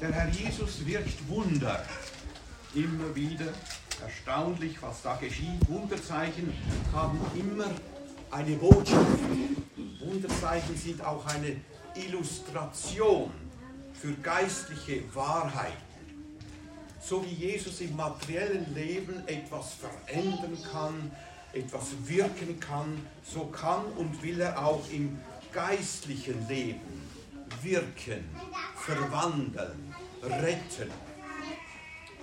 Der 0.00 0.12
Herr 0.12 0.30
Jesus 0.30 0.86
wirkt 0.86 1.28
Wunder. 1.28 1.84
Immer 2.74 3.14
wieder 3.14 3.52
erstaunlich, 4.02 4.80
was 4.80 5.02
da 5.02 5.16
geschieht. 5.16 5.68
Wunderzeichen 5.68 6.54
haben 6.90 7.20
immer 7.38 7.70
eine 8.30 8.56
Botschaft. 8.56 9.18
Wunderzeichen 10.00 10.74
sind 10.74 11.04
auch 11.04 11.26
eine 11.26 11.56
Illustration 11.94 13.30
für 13.92 14.14
geistliche 14.22 15.02
Wahrheit. 15.14 15.76
So 16.98 17.22
wie 17.22 17.34
Jesus 17.34 17.82
im 17.82 17.94
materiellen 17.94 18.74
Leben 18.74 19.22
etwas 19.26 19.74
verändern 19.74 20.56
kann, 20.72 21.12
etwas 21.52 21.88
wirken 22.06 22.58
kann, 22.58 23.06
so 23.22 23.44
kann 23.48 23.84
und 23.98 24.22
will 24.22 24.40
er 24.40 24.64
auch 24.64 24.82
im 24.90 25.18
geistlichen 25.52 26.48
Leben 26.48 26.99
wirken, 27.62 28.24
verwandeln, 28.76 29.94
retten. 30.22 30.90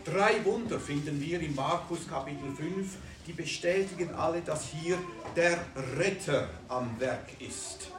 Drei 0.03 0.43
Wunder 0.45 0.79
finden 0.79 1.19
wir 1.19 1.39
in 1.41 1.53
Markus 1.53 2.07
Kapitel 2.07 2.55
5, 2.55 2.95
die 3.27 3.33
bestätigen 3.33 4.13
alle, 4.15 4.41
dass 4.41 4.69
hier 4.69 4.97
der 5.35 5.59
Retter 5.97 6.49
am 6.69 6.97
Werk 6.99 7.41
ist. 7.41 7.91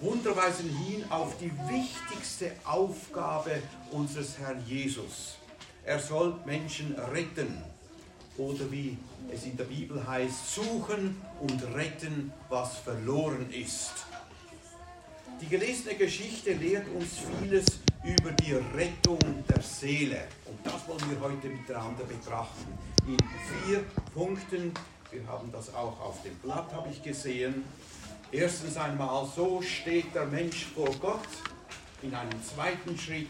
Wunder 0.00 0.36
weisen 0.36 0.70
hin 0.70 1.04
auf 1.10 1.36
die 1.38 1.52
wichtigste 1.68 2.52
Aufgabe 2.64 3.62
unseres 3.90 4.38
Herrn 4.38 4.62
Jesus. 4.66 5.38
Er 5.84 5.98
soll 5.98 6.34
Menschen 6.44 6.94
retten 7.12 7.62
oder 8.36 8.70
wie 8.70 8.96
es 9.32 9.44
in 9.44 9.56
der 9.56 9.64
Bibel 9.64 10.06
heißt, 10.06 10.54
suchen 10.54 11.20
und 11.40 11.62
retten, 11.74 12.32
was 12.48 12.78
verloren 12.78 13.50
ist. 13.50 14.06
Die 15.40 15.46
gelesene 15.46 15.94
Geschichte 15.94 16.52
lehrt 16.54 16.88
uns 16.88 17.18
vieles 17.40 17.64
über 18.02 18.32
die 18.32 18.54
Rettung 18.76 19.20
der 19.48 19.62
Seele. 19.62 20.26
Und 20.46 20.58
das 20.64 20.88
wollen 20.88 21.10
wir 21.10 21.20
heute 21.20 21.48
miteinander 21.48 22.04
betrachten. 22.04 22.76
In 23.06 23.16
vier 23.64 23.84
Punkten. 24.12 24.72
Wir 25.12 25.26
haben 25.28 25.50
das 25.52 25.72
auch 25.72 25.98
auf 26.00 26.22
dem 26.22 26.34
Blatt, 26.36 26.72
habe 26.72 26.88
ich 26.90 27.02
gesehen. 27.02 27.64
Erstens 28.32 28.76
einmal, 28.76 29.26
so 29.34 29.62
steht 29.62 30.12
der 30.14 30.26
Mensch 30.26 30.66
vor 30.74 30.90
Gott. 31.00 31.28
In 32.02 32.14
einem 32.14 32.42
zweiten 32.44 32.98
Schritt, 32.98 33.28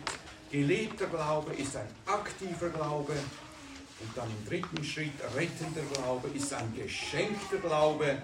gelebter 0.50 1.06
Glaube 1.06 1.52
ist 1.54 1.76
ein 1.76 1.88
aktiver 2.06 2.70
Glaube. 2.70 3.12
Und 3.12 4.16
dann 4.16 4.28
im 4.30 4.48
dritten 4.48 4.82
Schritt, 4.82 5.12
rettender 5.36 5.82
Glaube 5.92 6.28
ist 6.28 6.52
ein 6.54 6.74
geschenkter 6.74 7.58
Glaube. 7.58 8.22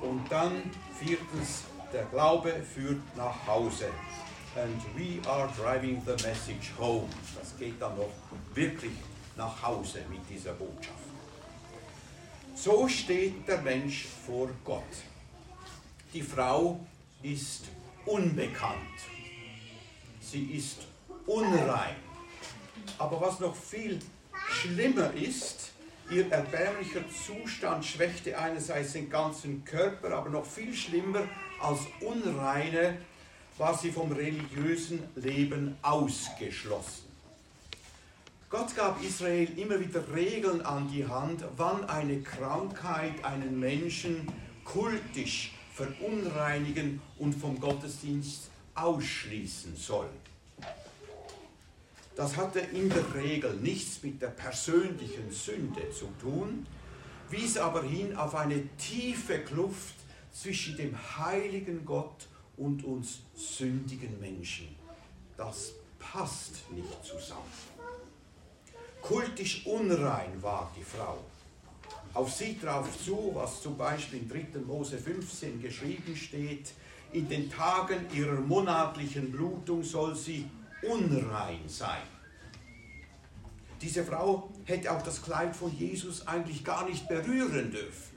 Und 0.00 0.24
dann 0.30 0.62
viertens, 0.98 1.64
der 1.92 2.04
Glaube 2.04 2.52
führt 2.74 3.00
nach 3.16 3.46
Hause. 3.46 3.88
And 4.54 4.82
we 4.96 5.20
are 5.28 5.48
driving 5.56 6.02
the 6.04 6.12
message 6.26 6.72
home. 6.78 7.08
Das 7.38 7.56
geht 7.58 7.80
dann 7.80 7.96
noch 7.96 8.10
wirklich 8.54 8.92
nach 9.36 9.62
Hause 9.62 10.02
mit 10.10 10.20
dieser 10.28 10.52
Botschaft. 10.52 10.98
So 12.54 12.86
steht 12.86 13.48
der 13.48 13.62
Mensch 13.62 14.06
vor 14.26 14.48
Gott. 14.64 14.82
Die 16.12 16.22
Frau 16.22 16.80
ist 17.22 17.64
unbekannt. 18.04 18.76
Sie 20.20 20.44
ist 20.52 20.86
unrein. 21.26 21.96
Aber 22.98 23.20
was 23.20 23.40
noch 23.40 23.56
viel 23.56 23.98
schlimmer 24.50 25.12
ist, 25.14 25.72
ihr 26.10 26.30
erbärmlicher 26.30 27.04
Zustand 27.08 27.84
schwächte 27.84 28.38
einerseits 28.38 28.92
den 28.92 29.08
ganzen 29.08 29.64
Körper, 29.64 30.10
aber 30.12 30.28
noch 30.28 30.44
viel 30.44 30.74
schlimmer 30.74 31.26
als 31.62 31.80
Unreine 32.00 32.98
war 33.58 33.76
sie 33.76 33.90
vom 33.90 34.10
religiösen 34.12 35.02
Leben 35.14 35.76
ausgeschlossen. 35.82 37.04
Gott 38.50 38.74
gab 38.76 39.02
Israel 39.02 39.48
immer 39.56 39.80
wieder 39.80 40.02
Regeln 40.14 40.60
an 40.60 40.90
die 40.90 41.06
Hand, 41.06 41.44
wann 41.56 41.88
eine 41.88 42.20
Krankheit 42.20 43.24
einen 43.24 43.58
Menschen 43.58 44.28
kultisch 44.64 45.54
verunreinigen 45.74 47.00
und 47.18 47.34
vom 47.34 47.58
Gottesdienst 47.58 48.50
ausschließen 48.74 49.76
soll. 49.76 50.08
Das 52.14 52.36
hatte 52.36 52.60
in 52.60 52.90
der 52.90 53.14
Regel 53.14 53.54
nichts 53.54 54.02
mit 54.02 54.20
der 54.20 54.28
persönlichen 54.28 55.30
Sünde 55.30 55.90
zu 55.90 56.08
tun, 56.20 56.66
wies 57.30 57.56
aber 57.56 57.82
hin 57.82 58.14
auf 58.16 58.34
eine 58.34 58.68
tiefe 58.76 59.38
Kluft 59.38 59.94
zwischen 60.32 60.76
dem 60.76 60.96
heiligen 61.18 61.84
Gott 61.84 62.28
und 62.56 62.84
uns 62.84 63.20
sündigen 63.34 64.18
Menschen. 64.20 64.68
Das 65.36 65.72
passt 65.98 66.70
nicht 66.70 67.04
zusammen. 67.04 67.52
Kultisch 69.00 69.66
unrein 69.66 70.40
war 70.42 70.70
die 70.76 70.84
Frau. 70.84 71.18
Auf 72.14 72.32
sie 72.32 72.58
traf 72.58 72.86
zu, 73.04 73.32
was 73.34 73.62
zum 73.62 73.76
Beispiel 73.76 74.20
in 74.20 74.28
3. 74.28 74.60
Mose 74.60 74.98
15 74.98 75.60
geschrieben 75.60 76.14
steht, 76.14 76.72
in 77.12 77.28
den 77.28 77.50
Tagen 77.50 78.06
ihrer 78.14 78.40
monatlichen 78.40 79.30
Blutung 79.32 79.82
soll 79.82 80.14
sie 80.14 80.46
unrein 80.82 81.68
sein. 81.68 82.02
Diese 83.80 84.04
Frau 84.04 84.50
hätte 84.64 84.92
auch 84.92 85.02
das 85.02 85.20
Kleid 85.20 85.56
von 85.56 85.76
Jesus 85.76 86.26
eigentlich 86.26 86.64
gar 86.64 86.88
nicht 86.88 87.08
berühren 87.08 87.70
dürfen. 87.70 88.16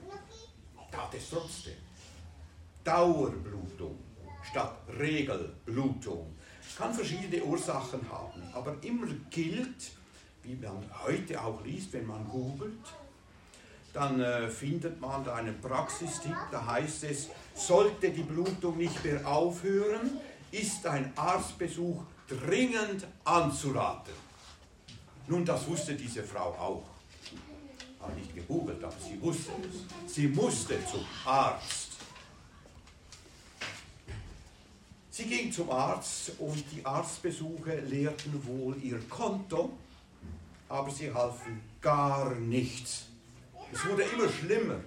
Tat 0.91 1.13
es 1.13 1.29
trotzdem. 1.29 1.84
Dauerblutung 2.85 3.97
statt 4.49 4.77
Regelblutung 4.97 6.33
kann 6.77 6.93
verschiedene 6.93 7.43
Ursachen 7.43 8.01
haben, 8.09 8.41
aber 8.53 8.75
immer 8.81 9.07
gilt, 9.29 9.91
wie 10.43 10.55
man 10.55 10.83
heute 11.03 11.41
auch 11.41 11.63
liest, 11.65 11.91
wenn 11.93 12.05
man 12.05 12.25
googelt, 12.27 12.85
dann 13.91 14.19
äh, 14.19 14.49
findet 14.49 14.99
man 14.99 15.23
da 15.23 15.35
einen 15.35 15.59
Praxistipp, 15.61 16.35
da 16.51 16.65
heißt 16.65 17.05
es, 17.05 17.29
sollte 17.55 18.11
die 18.11 18.23
Blutung 18.23 18.77
nicht 18.77 19.03
mehr 19.03 19.25
aufhören, 19.25 20.19
ist 20.51 20.85
ein 20.85 21.11
Arztbesuch 21.15 22.03
dringend 22.27 23.07
anzuraten. 23.23 24.13
Nun, 25.27 25.43
das 25.43 25.65
wusste 25.67 25.95
diese 25.95 26.23
Frau 26.23 26.49
auch. 26.49 26.83
Hat 28.01 28.15
nicht 28.15 28.35
gegoogelt, 28.35 28.83
aber 28.83 28.93
sie 28.99 29.19
wusste 29.21 29.51
es. 29.61 30.13
Sie 30.13 30.27
musste 30.27 30.77
zum 30.85 31.03
Arzt. 31.25 31.84
Sie 35.17 35.23
ging 35.23 35.49
zum 35.49 35.69
Arzt 35.71 36.33
und 36.39 36.61
die 36.73 36.85
Arztbesuche 36.85 37.79
leerten 37.87 38.33
wohl 38.45 38.75
ihr 38.83 38.99
Konto, 39.07 39.71
aber 40.67 40.91
sie 40.91 41.13
halfen 41.13 41.61
gar 41.79 42.35
nichts. 42.35 43.05
Es 43.71 43.87
wurde 43.87 44.03
immer 44.03 44.27
schlimmer 44.27 44.81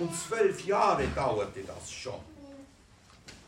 und 0.00 0.14
zwölf 0.14 0.66
Jahre 0.66 1.06
dauerte 1.14 1.62
das 1.62 1.90
schon. 1.90 2.20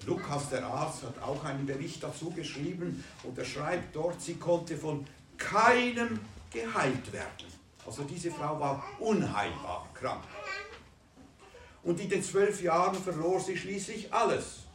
Lukas, 0.07 0.49
der 0.49 0.65
Arzt, 0.65 1.03
hat 1.03 1.23
auch 1.23 1.45
einen 1.45 1.67
Bericht 1.67 2.03
dazu 2.03 2.31
geschrieben 2.31 3.05
und 3.23 3.37
er 3.37 3.45
schreibt 3.45 3.95
dort, 3.95 4.23
sie 4.23 4.37
konnte 4.37 4.79
von 4.79 5.07
keinem 5.37 6.19
geheilt 6.51 7.13
werden. 7.13 7.47
Also 7.85 8.05
diese 8.05 8.31
Frau 8.31 8.59
war 8.59 8.83
unheilbar 9.01 9.87
krank. 9.93 10.25
Und 11.83 12.01
in 12.01 12.09
den 12.09 12.23
zwölf 12.23 12.63
Jahren 12.63 12.95
verlor 12.95 13.39
sie 13.39 13.59
schließlich 13.59 14.11
alles 14.15 14.70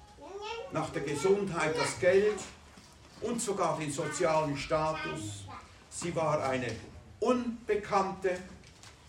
nach 0.75 0.89
der 0.89 1.03
Gesundheit 1.03 1.73
das 1.77 1.97
Geld 2.01 2.37
und 3.21 3.41
sogar 3.41 3.79
den 3.79 3.89
sozialen 3.89 4.57
Status. 4.57 5.45
Sie 5.89 6.13
war 6.13 6.43
eine 6.43 6.67
unbekannte, 7.21 8.37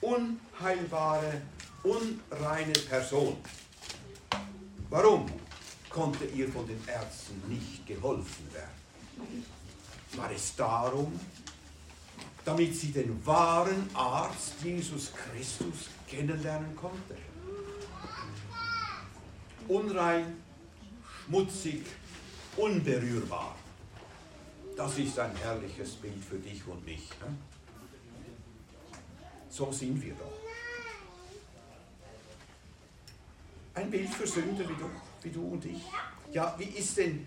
unheilbare, 0.01 1.43
unreine 1.83 2.73
Person. 2.73 3.37
Warum 4.91 5.27
konnte 5.91 6.27
ihr 6.27 6.49
von 6.49 6.69
den 6.69 6.81
Ärzten 6.87 7.43
nicht 7.49 7.85
geholfen 7.85 8.47
werden? 8.55 9.45
War 10.13 10.31
es 10.31 10.55
darum, 10.55 11.19
damit 12.45 12.77
sie 12.77 12.93
den 12.93 13.27
wahren 13.27 13.91
Arzt 13.93 14.53
Jesus 14.63 15.13
Christus 15.13 15.89
kennenlernen 16.07 16.77
konnte? 16.77 17.17
Unrein, 19.67 20.46
schmutzig, 21.27 21.83
unberührbar. 22.57 23.57
Das 24.77 24.99
ist 24.99 25.19
ein 25.19 25.35
herrliches 25.37 25.95
Bild 25.95 26.23
für 26.25 26.37
dich 26.37 26.67
und 26.67 26.85
mich. 26.85 27.09
Ne? 27.21 27.37
So 29.49 29.73
sind 29.73 30.01
wir 30.03 30.15
doch. 30.15 30.33
Ein 33.75 33.91
Bild 33.91 34.09
für 34.09 34.27
Sünder 34.27 34.69
wie 34.69 34.75
du, 34.75 34.91
wie 35.23 35.31
du 35.31 35.49
und 35.49 35.65
ich. 35.65 35.83
Ja, 36.33 36.55
wie 36.59 36.79
ist 36.79 36.97
denn 36.97 37.27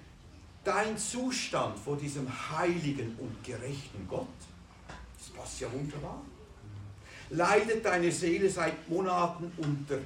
dein 0.63 0.97
Zustand 0.97 1.77
vor 1.77 1.97
diesem 1.97 2.27
heiligen 2.51 3.15
und 3.17 3.43
gerechten 3.43 4.07
Gott? 4.07 4.27
Das 5.17 5.29
passt 5.29 5.59
ja 5.59 5.71
wunderbar. 5.71 6.21
Leidet 7.31 7.85
deine 7.85 8.11
Seele 8.11 8.49
seit 8.49 8.87
Monaten 8.89 9.51
unter 9.57 9.99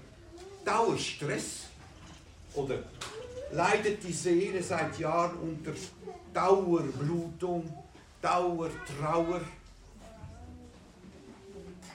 Dauerstress 0.66 1.64
oder 2.54 2.84
leidet 3.54 4.04
die 4.04 4.14
Seele 4.14 4.62
seit 4.64 4.98
Jahren 5.00 5.38
unter 5.38 5.74
Dauerblutung, 6.34 7.72
Dauertrauer. 8.22 9.42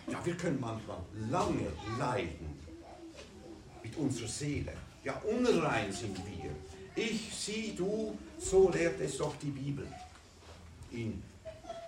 Ja, 0.07 0.25
wir 0.25 0.37
können 0.37 0.61
manchmal 0.61 0.99
lange 1.31 1.73
leiden 1.99 2.59
mit 3.83 3.97
unserer 3.97 4.29
Seele. 4.29 4.73
Ja, 5.05 5.21
unrein 5.25 5.93
sind 5.93 6.17
wir. 6.17 6.51
Ich, 6.95 7.35
sie, 7.35 7.75
du, 7.77 8.17
so 8.39 8.71
lehrt 8.71 9.01
es 9.01 9.19
doch 9.19 9.37
die 9.37 9.51
Bibel. 9.51 9.87
In 10.91 11.23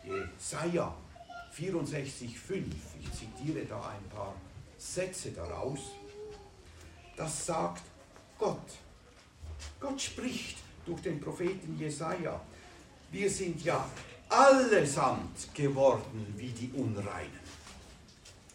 Jesaja 0.04 0.94
64,5, 1.56 2.64
ich 3.00 3.12
zitiere 3.12 3.64
da 3.66 3.80
ein 3.90 4.08
paar 4.14 4.34
Sätze 4.76 5.30
daraus, 5.30 5.80
das 7.16 7.46
sagt 7.46 7.82
Gott. 8.38 8.58
Gott 9.78 10.00
spricht 10.00 10.58
durch 10.86 11.02
den 11.02 11.20
Propheten 11.20 11.78
Jesaja. 11.78 12.40
Wir 13.10 13.30
sind 13.30 13.62
ja 13.64 13.88
allesamt 14.28 15.52
geworden 15.54 16.32
wie 16.36 16.50
die 16.50 16.70
Unreinen. 16.72 17.40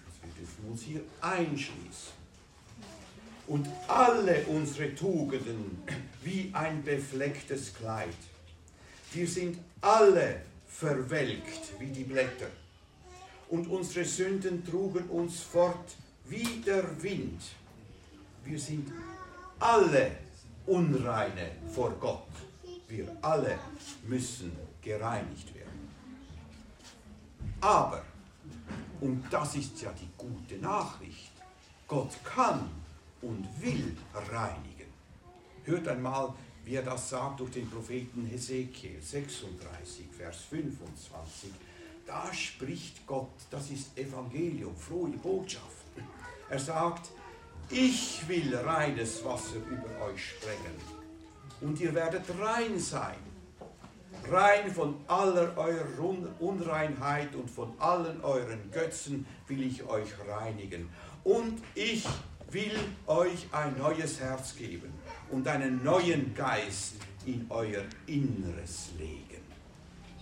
Also 0.05 0.17
wir 0.23 0.33
dürfen 0.39 0.65
uns 0.69 0.81
hier 0.81 1.01
einschließen. 1.21 2.15
Und 3.47 3.67
alle 3.87 4.43
unsere 4.45 4.95
Tugenden 4.95 5.83
wie 6.23 6.49
ein 6.53 6.83
beflecktes 6.83 7.73
Kleid. 7.75 8.15
Wir 9.13 9.27
sind 9.27 9.59
alle 9.81 10.41
verwelkt 10.67 11.79
wie 11.79 11.87
die 11.87 12.03
Blätter. 12.03 12.47
Und 13.49 13.67
unsere 13.67 14.03
Sünden 14.03 14.65
trugen 14.65 15.07
uns 15.09 15.41
fort 15.41 15.95
wie 16.25 16.61
der 16.65 17.01
Wind. 17.03 17.41
Wir 18.43 18.59
sind 18.59 18.91
alle 19.59 20.11
Unreine 20.67 21.51
vor 21.67 21.91
Gott. 21.99 22.27
Wir 22.87 23.15
alle 23.21 23.59
müssen 24.07 24.51
gereinigt 24.81 25.53
werden. 25.53 25.89
Aber, 27.61 28.03
und 29.01 29.23
das 29.29 29.55
ist 29.55 29.81
ja 29.81 29.91
die 29.91 30.09
gute 30.17 30.57
Nachricht, 30.57 31.31
Gott 31.87 32.11
kann 32.23 32.69
und 33.21 33.47
will 33.61 33.95
reinigen. 34.13 34.91
Hört 35.63 35.87
einmal, 35.87 36.33
wie 36.63 36.75
er 36.75 36.83
das 36.83 37.09
sagt 37.09 37.39
durch 37.39 37.51
den 37.51 37.69
Propheten 37.69 38.25
Hesekiel 38.25 39.01
36, 39.01 40.05
Vers 40.17 40.41
25. 40.49 41.51
Da 42.05 42.31
spricht 42.33 43.05
Gott, 43.05 43.31
das 43.49 43.69
ist 43.69 43.97
Evangelium, 43.97 44.75
frohe 44.75 45.09
Botschaft. 45.09 45.85
Er 46.49 46.59
sagt, 46.59 47.09
ich 47.69 48.27
will 48.27 48.55
reines 48.55 49.23
Wasser 49.23 49.57
über 49.57 50.05
euch 50.05 50.29
sprengen 50.29 50.75
und 51.61 51.79
ihr 51.79 51.93
werdet 51.93 52.23
rein 52.39 52.79
sein. 52.79 53.15
Rein 54.29 54.71
von 54.71 54.95
aller 55.07 55.55
eurer 55.57 56.39
Unreinheit 56.39 57.35
und 57.35 57.49
von 57.49 57.73
allen 57.79 58.21
euren 58.21 58.71
Götzen 58.71 59.25
will 59.47 59.63
ich 59.63 59.83
euch 59.83 60.09
reinigen. 60.27 60.89
Und 61.23 61.61
ich 61.75 62.05
will 62.49 62.77
euch 63.07 63.47
ein 63.51 63.77
neues 63.77 64.19
Herz 64.19 64.55
geben 64.55 64.93
und 65.29 65.47
einen 65.47 65.83
neuen 65.83 66.33
Geist 66.33 66.95
in 67.25 67.45
euer 67.49 67.83
Inneres 68.07 68.89
legen. 68.97 69.43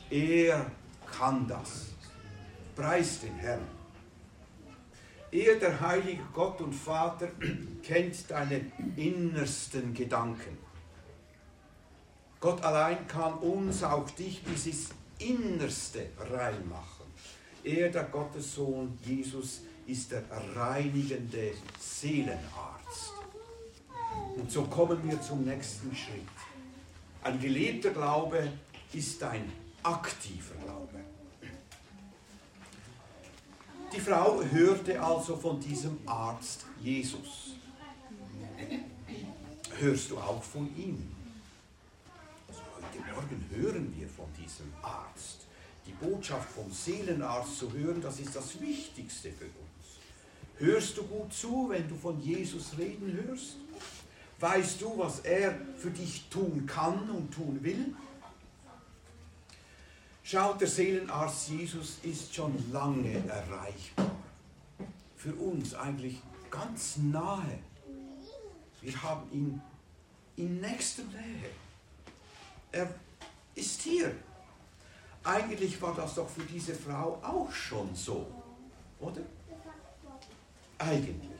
Er 0.09 0.69
kann 1.17 1.47
das. 1.47 1.87
Preis 2.75 3.19
den 3.21 3.35
Herrn. 3.35 3.82
Er, 5.33 5.55
der 5.55 5.81
heilige 5.81 6.21
Gott 6.31 6.61
und 6.61 6.73
Vater, 6.73 7.27
kennt 7.81 8.29
deine 8.29 8.71
innersten 8.95 9.91
Gedanken. 9.95 10.59
Gott 12.39 12.61
allein 12.63 13.07
kann 13.07 13.33
uns, 13.39 13.83
auch 13.83 14.07
dich, 14.11 14.43
bis 14.43 14.67
ins 14.67 14.89
Innerste 15.17 16.09
reinmachen. 16.19 17.07
Er, 17.63 17.89
der 17.89 18.03
Gottessohn 18.03 18.99
Jesus, 19.03 19.61
ist 19.87 20.11
der 20.11 20.23
reinigende 20.55 21.53
Seelenarzt. 21.79 23.13
Und 24.35 24.51
so 24.51 24.65
kommen 24.65 24.99
wir 25.09 25.19
zum 25.19 25.45
nächsten 25.45 25.95
Schritt. 25.95 26.21
Ein 27.23 27.39
gelebter 27.39 27.89
Glaube 27.89 28.51
ist 28.93 29.23
ein 29.23 29.51
aktiver 29.81 30.53
Glaube. 30.63 31.02
Die 33.93 33.99
Frau 33.99 34.41
hörte 34.41 34.99
also 34.99 35.35
von 35.35 35.59
diesem 35.59 35.99
Arzt 36.07 36.65
Jesus. 36.81 37.53
Hörst 39.77 40.09
du 40.09 40.17
auch 40.17 40.41
von 40.41 40.67
ihm? 40.75 41.11
Also 42.47 42.61
heute 42.75 42.97
Morgen 43.13 43.45
hören 43.51 43.93
wir 43.95 44.07
von 44.07 44.25
diesem 44.33 44.73
Arzt. 44.81 45.41
Die 45.85 45.91
Botschaft 45.91 46.49
vom 46.49 46.71
Seelenarzt 46.71 47.59
zu 47.59 47.71
hören, 47.71 48.01
das 48.01 48.19
ist 48.19 48.35
das 48.35 48.59
Wichtigste 48.59 49.31
für 49.31 49.45
uns. 49.45 49.99
Hörst 50.57 50.97
du 50.97 51.03
gut 51.03 51.31
zu, 51.31 51.69
wenn 51.69 51.87
du 51.87 51.95
von 51.95 52.19
Jesus 52.19 52.75
reden 52.75 53.13
hörst? 53.27 53.57
Weißt 54.39 54.81
du, 54.81 54.97
was 54.97 55.19
er 55.19 55.55
für 55.77 55.91
dich 55.91 56.29
tun 56.31 56.65
kann 56.65 57.09
und 57.11 57.31
tun 57.31 57.59
will? 57.61 57.93
Schaut, 60.25 60.61
der 60.61 60.69
Seelenarzt 60.69 61.49
Jesus 61.49 61.97
ist 62.01 62.33
schon 62.33 62.71
lange 62.71 63.13
erreichbar. 63.27 64.11
Für 65.17 65.35
uns 65.35 65.75
eigentlich 65.75 66.21
ganz 66.49 66.97
nahe. 66.97 67.59
Wir 68.81 69.03
haben 69.03 69.29
ihn 69.31 69.61
in 70.37 70.61
nächster 70.61 71.03
Nähe. 71.03 71.49
Er 72.71 72.93
ist 73.53 73.81
hier. 73.81 74.15
Eigentlich 75.25 75.81
war 75.81 75.93
das 75.93 76.15
doch 76.15 76.29
für 76.29 76.43
diese 76.43 76.73
Frau 76.73 77.19
auch 77.21 77.51
schon 77.51 77.93
so, 77.93 78.27
oder? 78.99 79.21
Eigentlich. 80.77 81.31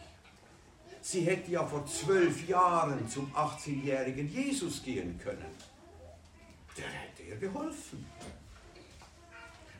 Sie 1.02 1.22
hätte 1.22 1.52
ja 1.52 1.66
vor 1.66 1.86
zwölf 1.86 2.48
Jahren 2.48 3.10
zum 3.10 3.34
18-jährigen 3.34 4.30
Jesus 4.30 4.84
gehen 4.84 5.20
können. 5.20 5.54
Der 6.78 6.88
hätte 6.88 7.24
ihr 7.24 7.38
geholfen. 7.38 8.06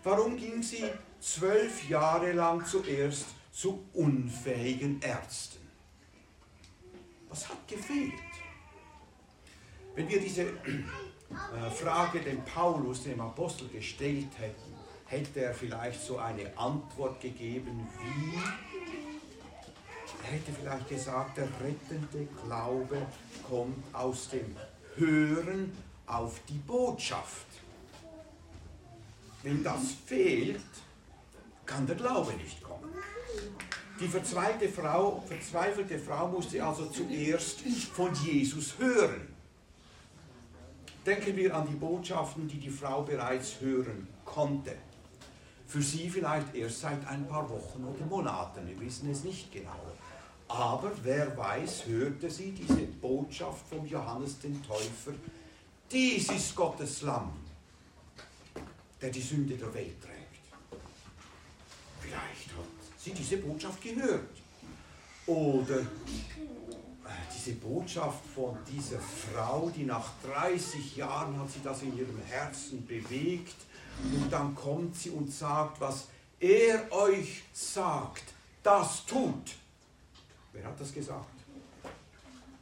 Warum 0.04 0.36
ging 0.36 0.62
sie 0.62 0.84
zwölf 1.22 1.88
Jahre 1.90 2.34
lang 2.34 2.66
zuerst 2.66 3.28
zu 3.54 3.86
unfähigen 3.94 5.00
Ärzten? 5.02 5.60
Was 7.30 7.48
hat 7.48 7.66
gefehlt? 7.68 8.14
Wenn 9.96 10.10
wir 10.10 10.20
diese 10.20 10.42
äh, 10.42 11.70
Frage 11.74 12.20
dem 12.20 12.44
Paulus, 12.44 13.04
dem 13.04 13.22
Apostel, 13.22 13.70
gestellt 13.70 14.28
hätten, 14.38 14.74
hätte 15.06 15.42
er 15.42 15.54
vielleicht 15.54 16.02
so 16.02 16.18
eine 16.18 16.58
Antwort 16.58 17.22
gegeben 17.22 17.88
wie, 18.02 18.38
er 20.26 20.34
hätte 20.34 20.52
vielleicht 20.52 20.90
gesagt, 20.90 21.38
der 21.38 21.48
rettende 21.62 22.28
Glaube 22.44 23.06
kommt 23.48 23.84
aus 23.94 24.30
dem 24.30 24.56
Hören 24.96 25.72
auf 26.08 26.42
die 26.50 26.60
Botschaft. 26.60 27.48
Wenn 29.44 29.64
das 29.64 29.82
fehlt, 30.06 30.62
kann 31.66 31.86
der 31.86 31.96
Glaube 31.96 32.34
nicht 32.34 32.64
kommen. 32.64 32.90
Die 34.00 34.08
verzweifelte 34.08 34.70
Frau, 34.70 35.24
verzweifelte 35.28 36.00
Frau 36.00 36.28
musste 36.28 36.64
also 36.64 36.86
zuerst 36.88 37.62
von 37.94 38.14
Jesus 38.16 38.78
hören. 38.80 39.28
Denken 41.06 41.36
wir 41.36 41.56
an 41.56 41.68
die 41.68 41.76
Botschaften, 41.76 42.48
die 42.48 42.58
die 42.58 42.70
Frau 42.70 43.04
bereits 43.04 43.60
hören 43.60 44.08
konnte. 44.24 44.76
Für 45.68 45.82
sie 45.82 46.10
vielleicht 46.10 46.56
erst 46.56 46.82
seit 46.82 47.06
ein 47.08 47.28
paar 47.28 47.50
Wochen 47.50 47.84
oder 47.84 48.06
Monaten, 48.06 48.66
wir 48.68 48.80
wissen 48.80 49.10
es 49.12 49.24
nicht 49.24 49.52
genau. 49.52 49.80
Aber 50.48 50.92
wer 51.04 51.36
weiß, 51.36 51.88
hörte 51.88 52.30
sie 52.30 52.52
diese 52.52 52.86
Botschaft 53.02 53.68
vom 53.68 53.86
Johannes 53.86 54.40
den 54.40 54.62
Täufer. 54.64 55.14
Dies 55.92 56.32
ist 56.32 56.56
Gottes 56.56 57.02
Lamm, 57.02 57.34
der 59.04 59.12
die 59.12 59.22
Sünde 59.22 59.56
der 59.58 59.72
Welt 59.74 60.02
trägt. 60.02 60.82
Vielleicht 62.00 62.48
hat 62.54 62.66
sie 62.98 63.12
diese 63.12 63.38
Botschaft 63.38 63.82
gehört. 63.82 64.30
Oder 65.26 65.80
äh, 65.82 65.86
diese 67.36 67.56
Botschaft 67.56 68.26
von 68.34 68.58
dieser 68.66 69.00
Frau, 69.00 69.70
die 69.76 69.84
nach 69.84 70.10
30 70.24 70.96
Jahren 70.96 71.38
hat 71.38 71.52
sie 71.52 71.60
das 71.62 71.82
in 71.82 71.98
ihrem 71.98 72.18
Herzen 72.26 72.86
bewegt 72.86 73.56
und 74.02 74.32
dann 74.32 74.56
kommt 74.56 74.96
sie 74.96 75.10
und 75.10 75.32
sagt, 75.32 75.82
was 75.82 76.08
er 76.40 76.90
euch 76.92 77.44
sagt, 77.52 78.24
das 78.64 79.06
tut. 79.06 79.52
Wer 80.54 80.66
hat 80.66 80.80
das 80.80 80.94
gesagt? 80.94 81.26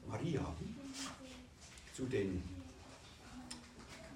Maria 0.08 0.44
zu 1.96 2.06
den 2.06 2.44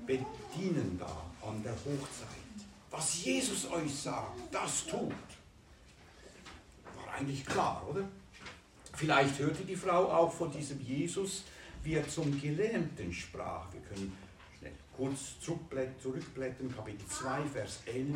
Bedienen 0.08 0.98
da 1.00 1.35
an 1.48 1.64
der 1.64 1.74
Hochzeit. 1.74 2.46
Was 2.92 3.24
Jesus 3.24 3.70
euch 3.72 3.94
sagt, 3.94 4.38
das 4.52 4.86
tut. 4.86 5.12
War 6.96 7.14
eigentlich 7.14 7.46
klar, 7.46 7.86
oder? 7.90 8.04
Vielleicht 8.94 9.40
hörte 9.40 9.64
die 9.66 9.76
Frau 9.76 10.12
auch 10.12 10.32
von 10.32 10.52
diesem 10.52 10.80
Jesus, 10.82 11.44
wie 11.84 11.96
er 11.96 12.08
zum 12.08 12.40
Gelähmten 12.40 13.12
sprach. 13.14 13.66
Wir 13.74 13.82
können 13.82 14.18
schnell 14.58 14.72
kurz 14.96 15.40
zurückblättern, 15.42 16.74
Kapitel 16.74 17.06
2, 17.08 17.46
Vers 17.46 17.80
11. 17.86 18.16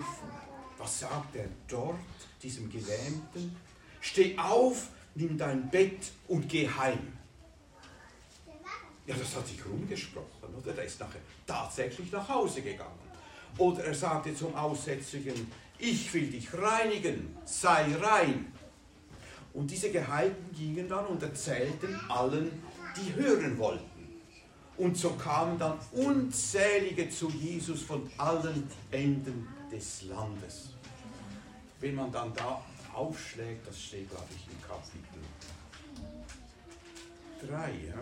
Was 0.77 0.99
sagt 0.99 1.35
er 1.35 1.49
dort, 1.67 1.99
diesem 2.41 2.71
Gelähmten? 2.71 3.55
Steh 3.99 4.37
auf, 4.37 4.87
nimm 5.15 5.37
dein 5.37 5.69
Bett 5.69 6.11
und 6.29 6.47
geh 6.47 6.69
heim. 6.69 7.13
Ja, 9.05 9.15
das 9.15 9.35
hat 9.35 9.47
sich 9.47 9.65
rumgesprochen, 9.65 10.55
oder? 10.57 10.71
Der 10.71 10.85
ist 10.85 10.99
nachher 10.99 11.19
tatsächlich 11.45 12.11
nach 12.11 12.29
Hause 12.29 12.61
gegangen. 12.61 13.08
Oder 13.57 13.85
er 13.85 13.93
sagte 13.93 14.35
zum 14.35 14.55
Aussätzigen, 14.55 15.51
ich 15.77 16.13
will 16.13 16.27
dich 16.27 16.53
reinigen, 16.53 17.35
sei 17.45 17.95
rein. 17.95 18.51
Und 19.53 19.71
diese 19.71 19.91
Geheilten 19.91 20.53
gingen 20.53 20.87
dann 20.87 21.05
und 21.07 21.23
erzählten 21.23 21.99
allen, 22.09 22.51
die 22.95 23.13
hören 23.15 23.57
wollten. 23.57 23.85
Und 24.77 24.95
so 24.95 25.11
kamen 25.11 25.59
dann 25.59 25.77
unzählige 25.91 27.09
zu 27.09 27.29
Jesus 27.29 27.81
von 27.81 28.09
allen 28.17 28.69
Enden 28.91 29.47
des 29.71 30.03
Landes. 30.03 30.69
Wenn 31.81 31.95
man 31.95 32.11
dann 32.11 32.33
da 32.33 32.61
aufschlägt, 32.93 33.67
das 33.67 33.81
steht, 33.81 34.09
glaube 34.09 34.27
ich, 34.35 34.47
im 34.47 34.61
Kapitel 34.61 35.21
3, 37.47 37.71
ja? 37.87 37.95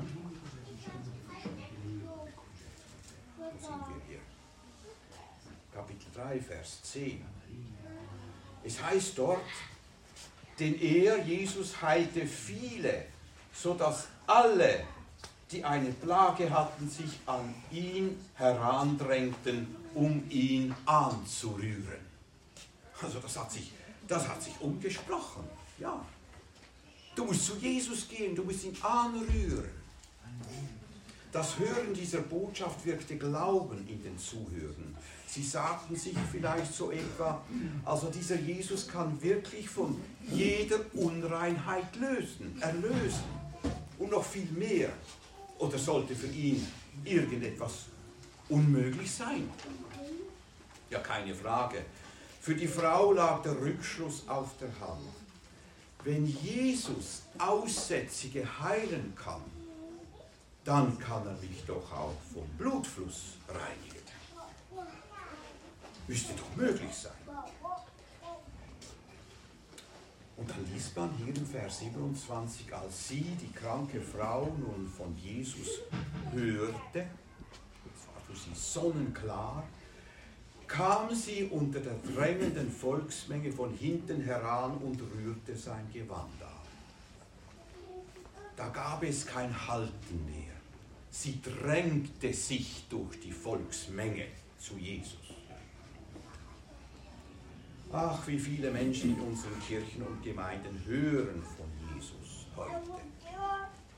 Wo 3.37 3.57
sind 3.59 3.87
wir 3.87 4.01
hier? 4.07 4.26
Kapitel 5.77 6.07
3, 6.15 6.41
Vers 6.41 6.81
10. 6.81 7.23
Es 8.63 8.81
heißt 8.81 9.15
dort, 9.15 9.43
denn 10.59 10.73
er, 10.81 11.23
Jesus, 11.23 11.79
heilte 11.79 12.25
viele, 12.25 13.05
sodass 13.53 14.07
alle, 14.25 14.83
die 15.51 15.63
eine 15.63 15.91
Plage 15.91 16.49
hatten, 16.49 16.89
sich 16.89 17.19
an 17.27 17.53
ihn 17.71 18.19
herandrängten, 18.33 19.75
um 19.93 20.27
ihn 20.31 20.73
anzurühren. 20.87 22.01
Also 22.99 23.19
das 23.19 23.37
hat 23.37 23.51
sich, 23.51 23.71
das 24.07 24.27
hat 24.27 24.41
sich 24.41 24.59
umgesprochen. 24.59 25.43
Ja. 25.77 26.03
Du 27.15 27.23
musst 27.25 27.45
zu 27.45 27.55
Jesus 27.57 28.09
gehen, 28.09 28.35
du 28.35 28.43
musst 28.43 28.63
ihn 28.63 28.75
anrühren. 28.81 29.69
Das 31.31 31.59
Hören 31.59 31.93
dieser 31.93 32.19
Botschaft 32.21 32.85
wirkte 32.85 33.17
Glauben 33.17 33.85
in 33.87 34.01
den 34.01 34.17
Zuhörern. 34.17 34.95
Sie 35.27 35.43
sagten 35.43 35.95
sich 35.95 36.15
vielleicht 36.31 36.73
so 36.73 36.89
etwa, 36.91 37.41
also 37.83 38.09
dieser 38.09 38.37
Jesus 38.37 38.87
kann 38.87 39.21
wirklich 39.21 39.69
von 39.69 39.99
jeder 40.31 40.79
Unreinheit 40.93 41.95
lösen, 41.97 42.57
erlösen 42.61 43.25
und 43.99 44.11
noch 44.11 44.23
viel 44.23 44.49
mehr. 44.51 44.89
Oder 45.59 45.77
sollte 45.77 46.15
für 46.15 46.27
ihn 46.27 46.65
irgendetwas 47.03 47.73
unmöglich 48.47 49.11
sein? 49.11 49.49
Ja, 50.89 50.99
keine 50.99 51.35
Frage. 51.35 51.83
Für 52.39 52.55
die 52.55 52.67
Frau 52.67 53.11
lag 53.11 53.41
der 53.41 53.59
Rückschluss 53.59 54.23
auf 54.29 54.51
der 54.61 54.69
Hand. 54.79 55.01
Wenn 56.05 56.25
Jesus 56.25 57.23
Aussätzige 57.37 58.47
heilen 58.61 59.13
kann, 59.15 59.41
dann 60.67 60.99
kann 60.99 61.25
er 61.25 61.37
mich 61.37 61.63
doch 61.65 61.89
auch 61.93 62.13
vom 62.33 62.45
Blutfluss 62.57 63.37
reinigen. 63.47 64.03
Müsste 66.05 66.33
doch 66.33 66.55
möglich 66.57 66.93
sein. 66.93 67.13
Und 70.35 70.49
dann 70.49 70.73
liest 70.73 70.95
man 70.95 71.09
hier 71.13 71.33
im 71.33 71.45
Vers 71.45 71.79
27, 71.79 72.73
als 72.75 73.07
sie, 73.07 73.23
die 73.41 73.51
kranke 73.53 74.01
Frau, 74.01 74.53
nun 74.59 74.91
von 74.95 75.15
Jesus 75.17 75.79
hörte, 76.33 77.07
es 77.85 78.07
war 78.07 78.21
für 78.27 78.35
sie 78.35 78.53
sonnenklar, 78.53 79.63
kam 80.67 81.15
sie 81.15 81.45
unter 81.45 81.79
der 81.79 81.95
drängenden 82.13 82.69
Volksmenge 82.69 83.53
von 83.53 83.73
hinten 83.73 84.21
heran 84.21 84.77
und 84.79 84.99
rührte 85.01 85.55
sein 85.55 85.89
Gewand 85.93 86.41
an. 86.41 86.57
Da 88.57 88.67
gab 88.67 89.01
es 89.03 89.25
kein 89.25 89.67
Halten 89.67 90.25
mehr. 90.25 90.46
Sie 91.19 91.41
drängte 91.41 92.31
sich 92.31 92.85
durch 92.91 93.19
die 93.19 93.31
Volksmenge 93.31 94.27
zu 94.59 94.77
Jesus. 94.77 95.17
Ach, 97.91 98.27
wie 98.27 98.37
viele 98.37 98.69
Menschen 98.69 99.15
in 99.15 99.21
unseren 99.21 99.59
Kirchen 99.67 100.03
und 100.03 100.21
Gemeinden 100.21 100.79
hören 100.85 101.41
von 101.41 101.95
Jesus 101.95 102.45
heute. 102.55 103.01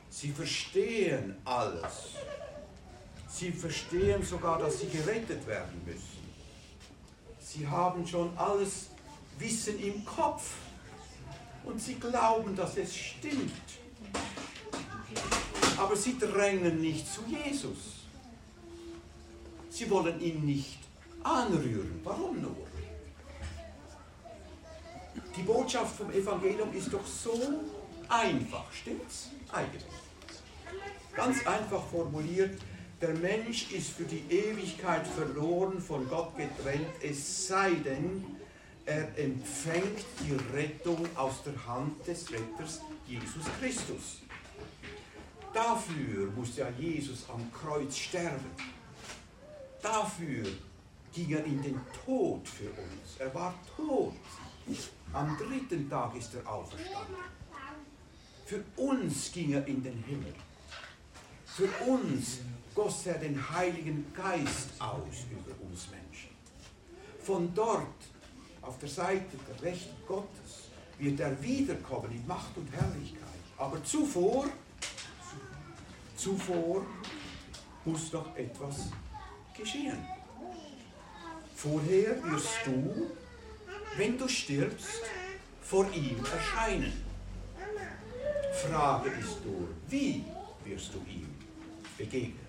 Sie 0.09 0.29
verstehen 0.29 1.35
alles. 1.43 2.15
Sie 3.27 3.51
verstehen 3.51 4.23
sogar, 4.23 4.57
dass 4.57 4.79
sie 4.79 4.87
gerettet 4.87 5.45
werden 5.45 5.81
müssen. 5.85 6.23
Sie 7.37 7.67
haben 7.67 8.07
schon 8.07 8.35
alles 8.37 8.91
Wissen 9.37 9.77
im 9.83 10.05
Kopf 10.05 10.53
und 11.65 11.81
sie 11.81 11.95
glauben, 11.95 12.55
dass 12.55 12.77
es 12.77 12.95
stimmt. 12.95 13.78
Aber 15.89 15.97
sie 15.97 16.19
drängen 16.19 16.81
nicht 16.81 17.11
zu 17.11 17.21
Jesus. 17.27 18.05
Sie 19.71 19.89
wollen 19.89 20.21
ihn 20.21 20.45
nicht 20.45 20.77
anrühren. 21.23 21.99
Warum 22.03 22.39
nur? 22.39 22.55
Die 25.35 25.41
Botschaft 25.41 25.95
vom 25.95 26.11
Evangelium 26.11 26.71
ist 26.75 26.93
doch 26.93 27.03
so 27.07 27.63
einfach, 28.07 28.71
stimmt's? 28.71 29.29
Eigentlich. 29.51 29.83
Ganz 31.15 31.47
einfach 31.47 31.83
formuliert, 31.87 32.61
der 33.01 33.15
Mensch 33.15 33.71
ist 33.71 33.89
für 33.89 34.03
die 34.03 34.23
Ewigkeit 34.29 35.07
verloren, 35.07 35.81
von 35.81 36.07
Gott 36.07 36.37
getrennt, 36.37 36.85
es 37.01 37.47
sei 37.47 37.71
denn, 37.71 38.37
er 38.85 39.07
empfängt 39.17 40.05
die 40.19 40.37
Rettung 40.55 41.03
aus 41.15 41.41
der 41.43 41.65
Hand 41.65 42.05
des 42.05 42.31
Retters 42.31 42.81
Jesus 43.07 43.45
Christus. 43.59 44.28
Dafür 45.53 46.31
muss 46.35 46.57
ja 46.57 46.69
Jesus 46.77 47.25
am 47.29 47.51
Kreuz 47.51 47.97
sterben. 47.97 48.51
Dafür 49.81 50.45
ging 51.13 51.31
er 51.31 51.43
in 51.45 51.61
den 51.61 51.79
Tod 52.05 52.47
für 52.47 52.69
uns. 52.69 53.17
Er 53.17 53.33
war 53.33 53.53
tot. 53.75 54.13
Am 55.13 55.35
dritten 55.37 55.89
Tag 55.89 56.15
ist 56.15 56.35
er 56.35 56.47
auferstanden. 56.47 57.15
Für 58.45 58.63
uns 58.77 59.31
ging 59.31 59.53
er 59.53 59.65
in 59.67 59.83
den 59.83 60.03
Himmel. 60.03 60.33
Für 61.45 61.67
uns 61.85 62.39
goss 62.75 63.07
er 63.07 63.17
den 63.17 63.37
Heiligen 63.49 64.13
Geist 64.13 64.69
aus 64.79 65.25
über 65.31 65.51
uns 65.65 65.89
Menschen. 65.89 66.29
Von 67.21 67.53
dort, 67.53 67.85
auf 68.61 68.77
der 68.79 68.89
Seite 68.89 69.37
der 69.47 69.61
Rechten 69.63 69.95
Gottes, 70.07 70.69
wird 70.99 71.19
er 71.19 71.41
wiederkommen 71.41 72.11
in 72.11 72.25
Macht 72.27 72.55
und 72.55 72.71
Herrlichkeit. 72.71 73.19
Aber 73.57 73.83
zuvor, 73.83 74.45
zuvor 76.19 76.85
muss 77.85 78.11
noch 78.11 78.35
etwas 78.35 78.89
geschehen. 79.55 80.05
Vorher 81.55 82.21
wirst 82.23 82.65
du 82.65 83.09
wenn 83.99 84.17
du 84.17 84.27
stirbst, 84.27 85.01
vor 85.61 85.85
ihm 85.93 86.23
erscheinen. 86.23 86.93
Frage 88.53 89.09
ist 89.09 89.45
nur, 89.45 89.67
wie 89.87 90.23
wirst 90.63 90.93
du 90.93 90.99
ihm 91.09 91.27
begegnen? 91.97 92.47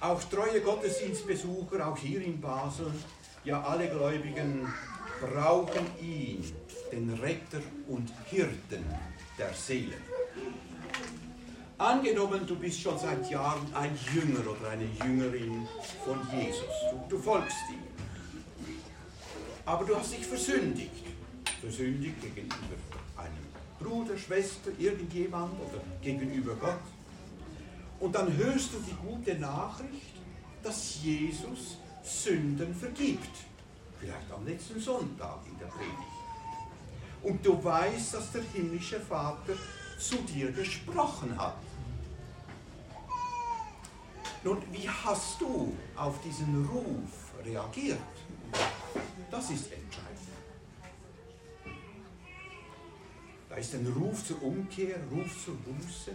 Auch 0.00 0.22
treue 0.24 0.60
Gottesdienstbesucher, 0.60 1.86
auch 1.86 1.98
hier 1.98 2.22
in 2.22 2.40
Basel, 2.40 2.92
ja 3.44 3.62
alle 3.62 3.88
Gläubigen 3.88 4.72
brauchen 5.20 5.86
ihn, 6.00 6.52
den 6.90 7.10
Retter 7.14 7.60
und 7.88 8.10
Hirten 8.26 8.84
der 9.38 9.52
Seele. 9.52 9.96
Angenommen, 11.80 12.46
du 12.46 12.56
bist 12.56 12.80
schon 12.80 12.98
seit 12.98 13.30
Jahren 13.30 13.66
ein 13.74 13.98
Jünger 14.14 14.50
oder 14.50 14.70
eine 14.70 14.84
Jüngerin 14.84 15.66
von 16.04 16.20
Jesus. 16.30 16.68
Du, 16.90 17.16
du 17.16 17.22
folgst 17.22 17.56
ihm 17.72 17.90
aber 19.70 19.84
du 19.84 19.96
hast 19.96 20.12
dich 20.12 20.26
versündigt. 20.26 20.90
Versündigt 21.60 22.20
gegenüber 22.20 22.56
einem 23.16 23.46
Bruder, 23.78 24.18
Schwester, 24.18 24.70
irgendjemand 24.78 25.52
oder 25.60 25.80
gegenüber 26.02 26.54
Gott. 26.56 26.80
Und 28.00 28.14
dann 28.14 28.36
hörst 28.36 28.72
du 28.72 28.78
die 28.80 28.96
gute 29.06 29.38
Nachricht, 29.38 30.16
dass 30.62 31.02
Jesus 31.02 31.78
Sünden 32.02 32.74
vergibt. 32.74 33.30
Vielleicht 34.00 34.32
am 34.32 34.44
letzten 34.44 34.80
Sonntag 34.80 35.38
in 35.46 35.58
der 35.58 35.66
Predigt. 35.66 35.94
Und 37.22 37.46
du 37.46 37.62
weißt, 37.62 38.14
dass 38.14 38.32
der 38.32 38.42
himmlische 38.52 38.98
Vater 38.98 39.52
zu 39.98 40.16
dir 40.16 40.50
gesprochen 40.50 41.38
hat. 41.38 41.58
Nun, 44.42 44.62
wie 44.72 44.88
hast 44.88 45.40
du 45.40 45.76
auf 45.96 46.20
diesen 46.22 46.64
Ruf 46.66 47.44
reagiert? 47.44 47.98
Das 49.30 49.50
ist 49.50 49.70
entscheidend. 49.72 50.18
Da 53.48 53.56
ist 53.56 53.74
ein 53.74 53.86
Ruf 53.86 54.24
zur 54.24 54.42
Umkehr, 54.42 54.96
Ruf 55.10 55.44
zur 55.44 55.56
Buße. 55.56 56.12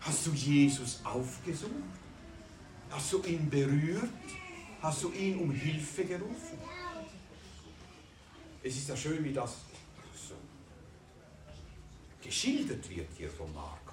Hast 0.00 0.26
du 0.26 0.30
Jesus 0.32 1.00
aufgesucht? 1.02 1.70
Hast 2.90 3.12
du 3.12 3.22
ihn 3.24 3.50
berührt? 3.50 4.08
Hast 4.80 5.02
du 5.02 5.10
ihn 5.10 5.38
um 5.38 5.50
Hilfe 5.50 6.04
gerufen? 6.04 6.58
Es 8.62 8.76
ist 8.76 8.88
ja 8.88 8.96
schön, 8.96 9.24
wie 9.24 9.32
das 9.32 9.56
geschildert 12.22 12.88
wird 12.90 13.08
hier 13.16 13.30
von 13.30 13.52
Markus. 13.54 13.85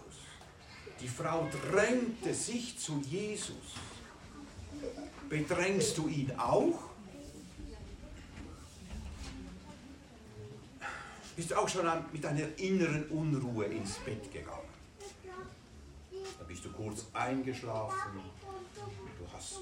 Die 1.03 1.09
Frau 1.09 1.49
drängte 1.69 2.33
sich 2.33 2.79
zu 2.79 3.01
Jesus. 3.01 3.75
Bedrängst 5.27 5.97
du 5.97 6.07
ihn 6.07 6.31
auch? 6.37 6.79
Bist 11.35 11.51
du 11.51 11.59
auch 11.59 11.67
schon 11.67 11.85
mit 12.13 12.25
einer 12.25 12.57
inneren 12.57 13.05
Unruhe 13.09 13.65
ins 13.65 13.95
Bett 13.97 14.31
gegangen? 14.31 14.69
Da 16.39 16.45
bist 16.45 16.63
du 16.63 16.71
kurz 16.71 17.07
eingeschlafen, 17.11 18.21
du 19.19 19.33
hast, 19.33 19.57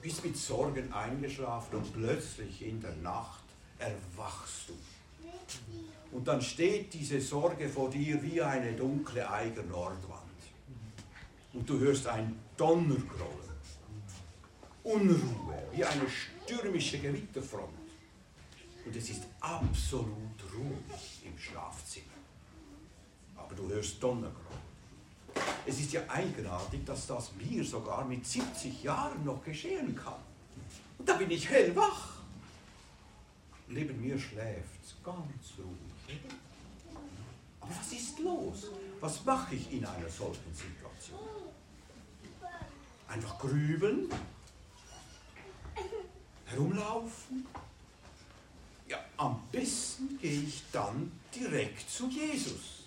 bist 0.00 0.24
mit 0.24 0.36
Sorgen 0.38 0.90
eingeschlafen 0.94 1.76
und 1.76 1.92
plötzlich 1.92 2.64
in 2.64 2.80
der 2.80 2.96
Nacht 2.96 3.44
erwachst 3.78 4.70
du. 4.70 6.16
Und 6.16 6.26
dann 6.26 6.40
steht 6.40 6.94
diese 6.94 7.20
Sorge 7.20 7.68
vor 7.68 7.90
dir 7.90 8.22
wie 8.22 8.40
eine 8.40 8.72
dunkle 8.72 9.28
Eiger 9.30 9.64
Nordwand. 9.64 10.25
Und 11.56 11.68
du 11.70 11.78
hörst 11.78 12.06
ein 12.06 12.38
Donnergrollen, 12.54 13.56
Unruhe, 14.84 15.62
wie 15.72 15.82
eine 15.82 16.02
stürmische 16.08 16.98
Gewitterfront. 16.98 17.72
Und 18.84 18.94
es 18.94 19.08
ist 19.08 19.22
absolut 19.40 20.38
ruhig 20.54 21.22
im 21.24 21.36
Schlafzimmer. 21.38 22.04
Aber 23.36 23.54
du 23.54 23.68
hörst 23.70 24.02
Donnergrollen. 24.02 24.66
Es 25.64 25.80
ist 25.80 25.92
ja 25.92 26.02
eigenartig, 26.08 26.84
dass 26.84 27.06
das 27.06 27.32
mir 27.32 27.64
sogar 27.64 28.04
mit 28.04 28.26
70 28.26 28.82
Jahren 28.82 29.24
noch 29.24 29.42
geschehen 29.42 29.96
kann. 29.96 30.20
Und 30.98 31.08
da 31.08 31.14
bin 31.14 31.30
ich 31.30 31.48
hellwach. 31.48 32.16
Neben 33.68 33.98
mir 34.00 34.18
schläft 34.18 35.02
ganz 35.02 35.54
ruhig. 35.58 36.20
Aber 37.60 37.70
was 37.70 37.92
ist 37.92 38.18
los? 38.18 38.70
Was 39.00 39.24
mache 39.24 39.54
ich 39.54 39.72
in 39.72 39.84
einer 39.86 40.08
solchen 40.08 40.54
Situation? 40.54 41.45
Einfach 43.08 43.38
grübeln? 43.38 44.10
Herumlaufen? 46.46 47.46
Ja, 48.88 48.98
am 49.16 49.42
besten 49.50 50.18
gehe 50.18 50.42
ich 50.42 50.62
dann 50.72 51.12
direkt 51.34 51.88
zu 51.90 52.08
Jesus. 52.08 52.84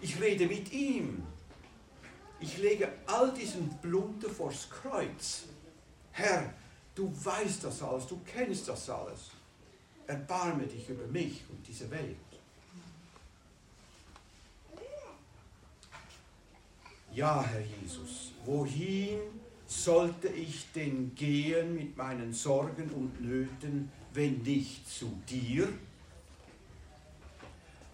Ich 0.00 0.20
rede 0.20 0.46
mit 0.46 0.72
ihm. 0.72 1.22
Ich 2.40 2.56
lege 2.58 2.90
all 3.06 3.32
diesen 3.32 3.68
Blunter 3.78 4.30
vors 4.30 4.68
Kreuz. 4.70 5.42
Herr, 6.12 6.54
du 6.94 7.12
weißt 7.24 7.64
das 7.64 7.82
alles, 7.82 8.06
du 8.06 8.20
kennst 8.24 8.68
das 8.68 8.88
alles. 8.88 9.30
Erbarme 10.06 10.66
dich 10.66 10.88
über 10.88 11.06
mich 11.06 11.44
und 11.50 11.66
diese 11.66 11.90
Welt. 11.90 12.16
Ja, 17.12 17.44
Herr 17.44 17.60
Jesus, 17.60 18.32
wohin 18.44 19.18
sollte 19.66 20.28
ich 20.28 20.70
denn 20.72 21.12
gehen 21.14 21.74
mit 21.74 21.96
meinen 21.96 22.32
Sorgen 22.32 22.88
und 22.90 23.20
Nöten, 23.20 23.90
wenn 24.14 24.38
nicht 24.42 24.88
zu 24.88 25.20
dir? 25.28 25.68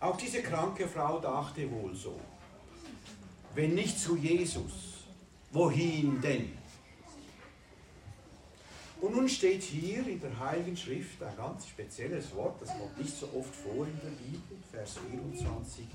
Auch 0.00 0.18
diese 0.18 0.42
kranke 0.42 0.87
Frau 0.87 1.18
dachte 1.18 1.70
wohl 1.70 1.94
so. 1.94 2.20
Wenn 3.54 3.75
nicht 3.75 3.99
zu 3.99 4.16
Jesus, 4.16 5.06
wohin 5.50 6.20
denn? 6.20 6.52
Und 9.00 9.14
nun 9.14 9.28
steht 9.28 9.62
hier 9.62 10.07
in 10.07 10.20
der 10.20 10.38
Heiligen 10.38 10.76
Schrift 10.76 11.22
ein 11.22 11.37
ganz 11.37 11.68
spezielles 11.68 12.35
Wort, 12.35 12.61
das 12.61 12.68
kommt 12.68 12.98
nicht 12.98 13.14
so 13.14 13.26
oft 13.35 13.55
vor 13.55 13.87
in 13.87 13.98
der 14.02 14.11
Bibel, 14.11 14.59
Vers 14.70 14.98
24. 15.11 15.87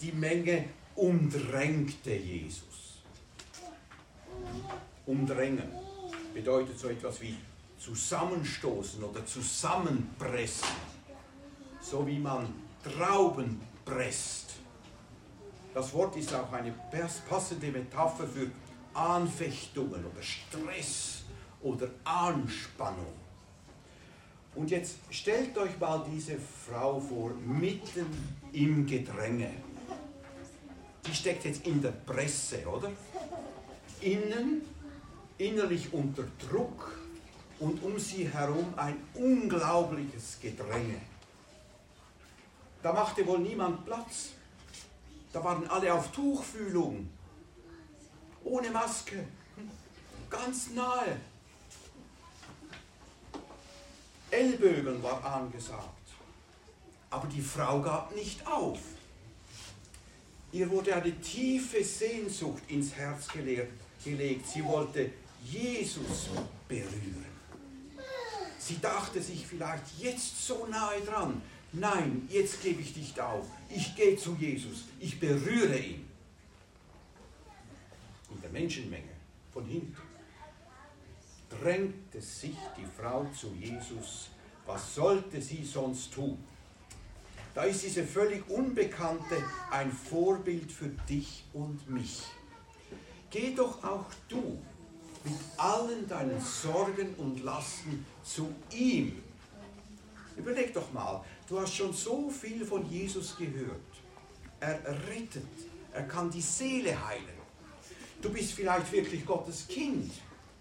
Die 0.00 0.12
Menge 0.12 0.64
umdrängte 0.98 2.12
Jesus. 2.12 3.02
Umdrängen 5.06 5.70
bedeutet 6.34 6.78
so 6.78 6.88
etwas 6.88 7.20
wie 7.20 7.36
zusammenstoßen 7.78 9.02
oder 9.04 9.24
zusammenpressen, 9.24 10.68
so 11.80 12.06
wie 12.06 12.18
man 12.18 12.52
Trauben 12.82 13.60
presst. 13.84 14.54
Das 15.72 15.92
Wort 15.94 16.16
ist 16.16 16.34
auch 16.34 16.52
eine 16.52 16.74
passende 17.28 17.70
Metapher 17.70 18.26
für 18.26 18.50
Anfechtungen 18.92 20.04
oder 20.04 20.22
Stress 20.22 21.22
oder 21.62 21.88
Anspannung. 22.04 23.14
Und 24.54 24.70
jetzt 24.70 24.96
stellt 25.10 25.56
euch 25.56 25.78
mal 25.78 26.04
diese 26.12 26.36
Frau 26.38 26.98
vor, 26.98 27.30
mitten 27.34 28.06
im 28.52 28.84
Gedränge. 28.84 29.67
Die 31.08 31.14
steckt 31.14 31.46
jetzt 31.46 31.66
in 31.66 31.80
der 31.80 31.92
Presse, 31.92 32.66
oder? 32.66 32.92
Innen, 34.02 34.60
innerlich 35.38 35.90
unter 35.92 36.24
Druck 36.38 36.98
und 37.58 37.82
um 37.82 37.98
sie 37.98 38.28
herum 38.28 38.74
ein 38.76 38.96
unglaubliches 39.14 40.38
Gedränge. 40.40 41.00
Da 42.82 42.92
machte 42.92 43.26
wohl 43.26 43.38
niemand 43.38 43.86
Platz. 43.86 44.32
Da 45.32 45.42
waren 45.42 45.66
alle 45.68 45.92
auf 45.94 46.12
Tuchfühlung, 46.12 47.08
ohne 48.44 48.70
Maske, 48.70 49.26
ganz 50.28 50.70
nahe. 50.70 51.16
Ellbögen 54.30 55.02
war 55.02 55.24
angesagt. 55.24 55.84
Aber 57.08 57.26
die 57.28 57.40
Frau 57.40 57.80
gab 57.80 58.14
nicht 58.14 58.46
auf. 58.46 58.78
Ihr 60.52 60.70
wurde 60.70 60.94
eine 60.94 61.20
tiefe 61.20 61.84
Sehnsucht 61.84 62.62
ins 62.68 62.94
Herz 62.94 63.28
gelegt. 63.28 63.72
Sie 64.46 64.64
wollte 64.64 65.10
Jesus 65.44 66.28
berühren. 66.66 67.26
Sie 68.58 68.80
dachte 68.80 69.20
sich 69.20 69.46
vielleicht 69.46 69.84
jetzt 69.98 70.46
so 70.46 70.66
nahe 70.66 71.00
dran. 71.02 71.40
Nein, 71.72 72.26
jetzt 72.30 72.62
gebe 72.62 72.80
ich 72.80 72.96
nicht 72.96 73.20
auf. 73.20 73.46
Ich 73.68 73.94
gehe 73.94 74.16
zu 74.16 74.34
Jesus. 74.34 74.84
Ich 75.00 75.20
berühre 75.20 75.78
ihn. 75.78 76.08
In 78.30 78.40
der 78.42 78.50
Menschenmenge 78.50 79.12
von 79.52 79.64
hinten 79.66 79.96
drängte 81.50 82.20
sich 82.20 82.56
die 82.76 82.86
Frau 83.00 83.26
zu 83.38 83.54
Jesus. 83.54 84.28
Was 84.66 84.94
sollte 84.94 85.40
sie 85.40 85.64
sonst 85.64 86.12
tun? 86.12 86.38
Da 87.58 87.64
ist 87.64 87.82
diese 87.82 88.04
völlig 88.04 88.48
Unbekannte 88.48 89.42
ein 89.72 89.90
Vorbild 89.90 90.70
für 90.70 90.90
dich 91.08 91.42
und 91.52 91.90
mich. 91.90 92.22
Geh 93.30 93.52
doch 93.52 93.82
auch 93.82 94.06
du 94.28 94.60
mit 95.24 95.34
allen 95.56 96.06
deinen 96.06 96.40
Sorgen 96.40 97.16
und 97.16 97.42
Lasten 97.42 98.06
zu 98.22 98.54
ihm. 98.72 99.20
Überleg 100.36 100.72
doch 100.72 100.92
mal, 100.92 101.24
du 101.48 101.58
hast 101.58 101.74
schon 101.74 101.92
so 101.92 102.30
viel 102.30 102.64
von 102.64 102.88
Jesus 102.88 103.36
gehört. 103.36 103.90
Er 104.60 104.80
rettet, 105.08 105.42
er 105.92 106.04
kann 106.04 106.30
die 106.30 106.40
Seele 106.40 107.08
heilen. 107.08 107.40
Du 108.22 108.30
bist 108.30 108.52
vielleicht 108.52 108.92
wirklich 108.92 109.26
Gottes 109.26 109.66
Kind. 109.66 110.12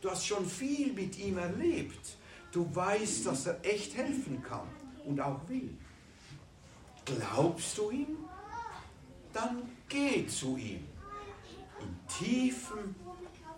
Du 0.02 0.10
hast 0.10 0.26
schon 0.26 0.48
viel 0.48 0.94
mit 0.94 1.16
ihm 1.20 1.38
erlebt. 1.38 2.18
Du 2.52 2.68
weißt, 2.76 3.28
dass 3.28 3.46
er 3.46 3.64
echt 3.64 3.96
helfen 3.96 4.42
kann 4.42 4.68
und 5.06 5.22
auch 5.22 5.48
will. 5.48 5.78
Glaubst 7.08 7.78
du 7.78 7.90
ihm? 7.92 8.18
Dann 9.32 9.70
geh 9.88 10.28
zu 10.28 10.58
ihm. 10.58 10.86
In 11.80 11.98
tiefem 12.08 12.96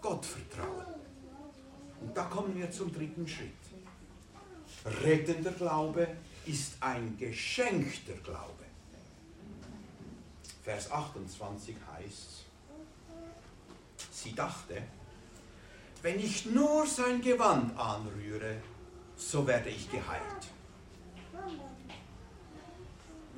Gottvertrauen. 0.02 0.86
Und 2.02 2.16
da 2.16 2.24
kommen 2.26 2.56
wir 2.56 2.70
zum 2.70 2.94
dritten 2.94 3.28
Schritt. 3.28 3.50
Rettender 4.86 5.52
Glaube 5.52 6.08
ist 6.46 6.74
ein 6.80 7.18
geschenkter 7.18 8.14
Glaube. 8.24 8.66
Vers 10.64 10.92
28 10.92 11.76
heißt, 11.92 12.46
sie 14.12 14.34
dachte, 14.36 14.84
wenn 16.04 16.20
ich 16.20 16.46
nur 16.46 16.86
sein 16.86 17.22
Gewand 17.22 17.78
anrühre, 17.78 18.58
so 19.18 19.46
werde 19.48 19.70
ich 19.70 19.90
geheilt 19.90 20.48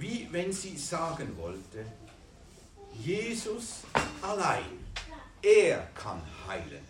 wie 0.01 0.27
wenn 0.31 0.51
sie 0.51 0.75
sagen 0.77 1.37
wollte, 1.37 1.85
Jesus 2.93 3.81
allein, 4.21 4.79
er 5.41 5.87
kann 5.93 6.21
heilen. 6.47 6.83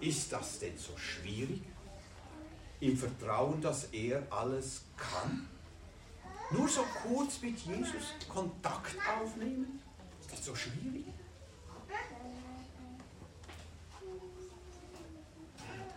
Ist 0.00 0.32
das 0.32 0.60
denn 0.60 0.78
so 0.78 0.96
schwierig? 0.96 1.62
Im 2.80 2.96
Vertrauen, 2.96 3.60
dass 3.60 3.84
er 3.92 4.24
alles 4.30 4.82
kann? 4.96 5.48
Nur 6.52 6.68
so 6.68 6.84
kurz 7.02 7.40
mit 7.40 7.58
Jesus 7.58 8.14
Kontakt 8.28 8.96
aufnehmen? 9.20 9.80
Ist 10.20 10.32
das 10.32 10.44
so 10.44 10.54
schwierig? 10.54 11.06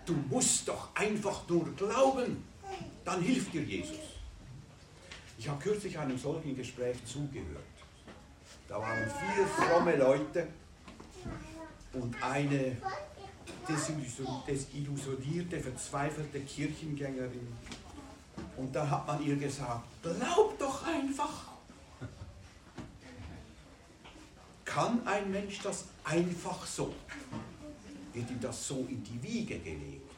Du 0.05 0.13
musst 0.29 0.67
doch 0.67 0.95
einfach 0.95 1.47
nur 1.47 1.65
glauben, 1.75 2.43
dann 3.03 3.21
hilft 3.21 3.53
dir 3.53 3.63
Jesus. 3.63 4.14
Ich 5.37 5.49
habe 5.49 5.61
kürzlich 5.61 5.97
einem 5.97 6.17
solchen 6.17 6.55
Gespräch 6.55 6.97
zugehört. 7.05 7.63
Da 8.67 8.79
waren 8.79 9.03
vier 9.03 9.45
fromme 9.47 9.95
Leute 9.95 10.47
und 11.93 12.15
eine 12.23 12.77
desillusionierte, 13.67 15.59
verzweifelte 15.59 16.39
Kirchengängerin. 16.41 17.47
Und 18.57 18.75
da 18.75 18.89
hat 18.89 19.07
man 19.07 19.23
ihr 19.25 19.35
gesagt, 19.35 19.83
glaub 20.01 20.57
doch 20.57 20.87
einfach. 20.87 21.55
Kann 24.63 25.05
ein 25.07 25.31
Mensch 25.31 25.59
das 25.61 25.85
einfach 26.03 26.65
so? 26.65 26.93
Wird 28.13 28.29
ihm 28.29 28.39
das 28.39 28.67
so 28.67 28.85
in 28.89 29.03
die 29.03 29.21
Wiege 29.21 29.59
gelegt? 29.59 30.11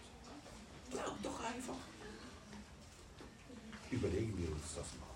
Glaub 0.91 1.21
doch 1.21 1.43
einfach. 1.43 1.75
Überlegen 3.91 4.38
wir 4.38 4.51
uns 4.51 4.75
das 4.75 4.86
mal. 4.99 5.06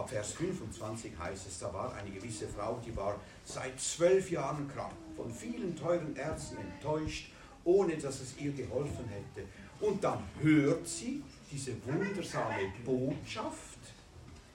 Ab 0.00 0.08
Vers 0.08 0.32
25 0.32 1.12
heißt 1.18 1.46
es, 1.46 1.58
da 1.58 1.74
war 1.74 1.92
eine 1.92 2.10
gewisse 2.10 2.48
Frau, 2.48 2.80
die 2.82 2.96
war 2.96 3.20
seit 3.44 3.78
zwölf 3.78 4.30
Jahren 4.30 4.66
krank, 4.66 4.94
von 5.14 5.30
vielen 5.30 5.76
teuren 5.76 6.16
Ärzten 6.16 6.56
enttäuscht, 6.56 7.30
ohne 7.64 7.98
dass 7.98 8.20
es 8.20 8.38
ihr 8.38 8.52
geholfen 8.52 9.04
hätte. 9.10 9.46
Und 9.78 10.02
dann 10.02 10.24
hört 10.40 10.88
sie 10.88 11.22
diese 11.50 11.74
wundersame 11.84 12.72
Botschaft 12.82 13.78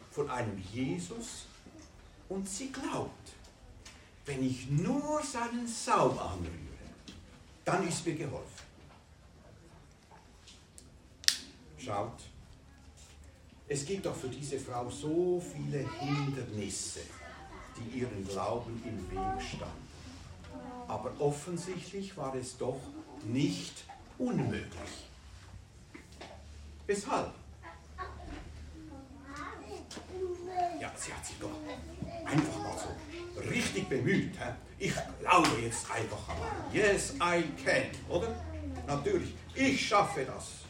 von 0.10 0.28
einem 0.32 0.58
Jesus 0.74 1.46
und 2.28 2.50
sie 2.50 2.72
glaubt, 2.72 3.34
wenn 4.26 4.44
ich 4.44 4.68
nur 4.72 5.22
seinen 5.22 5.68
Saum 5.68 6.18
anrühre, 6.18 6.90
dann 7.64 7.88
ist 7.88 8.04
mir 8.04 8.16
geholfen. 8.16 8.66
Schaut, 11.78 12.18
es 13.68 13.86
gibt 13.86 14.06
doch 14.06 14.16
für 14.16 14.30
diese 14.30 14.60
Frau 14.60 14.90
so 14.90 15.42
viele 15.42 15.88
Hindernisse, 16.00 17.02
die 17.78 18.00
ihren 18.00 18.28
Glauben 18.28 18.82
im 18.86 19.12
Weg 19.12 19.42
standen. 19.42 19.86
Aber 20.88 21.12
offensichtlich 21.20 22.16
war 22.16 22.36
es 22.36 22.58
doch 22.58 22.80
nicht 23.24 23.84
unmöglich. 24.20 25.08
Weshalb? 26.86 27.32
Ja, 30.80 30.92
sie 30.96 31.12
hat 31.12 31.26
sich 31.26 31.38
doch 31.40 31.50
einfach 32.26 32.60
mal 32.60 32.78
so 32.78 33.50
richtig 33.50 33.90
bemüht. 33.90 34.34
He? 34.36 34.86
Ich 34.86 34.94
glaube 35.20 35.50
jetzt 35.64 35.90
einfach 35.90 36.28
mal. 36.28 36.38
Yes, 36.72 37.14
I 37.16 37.44
can, 37.64 37.88
oder? 38.10 38.36
Natürlich, 38.86 39.34
ich 39.56 39.88
schaffe 39.88 40.26
das. 40.26 40.65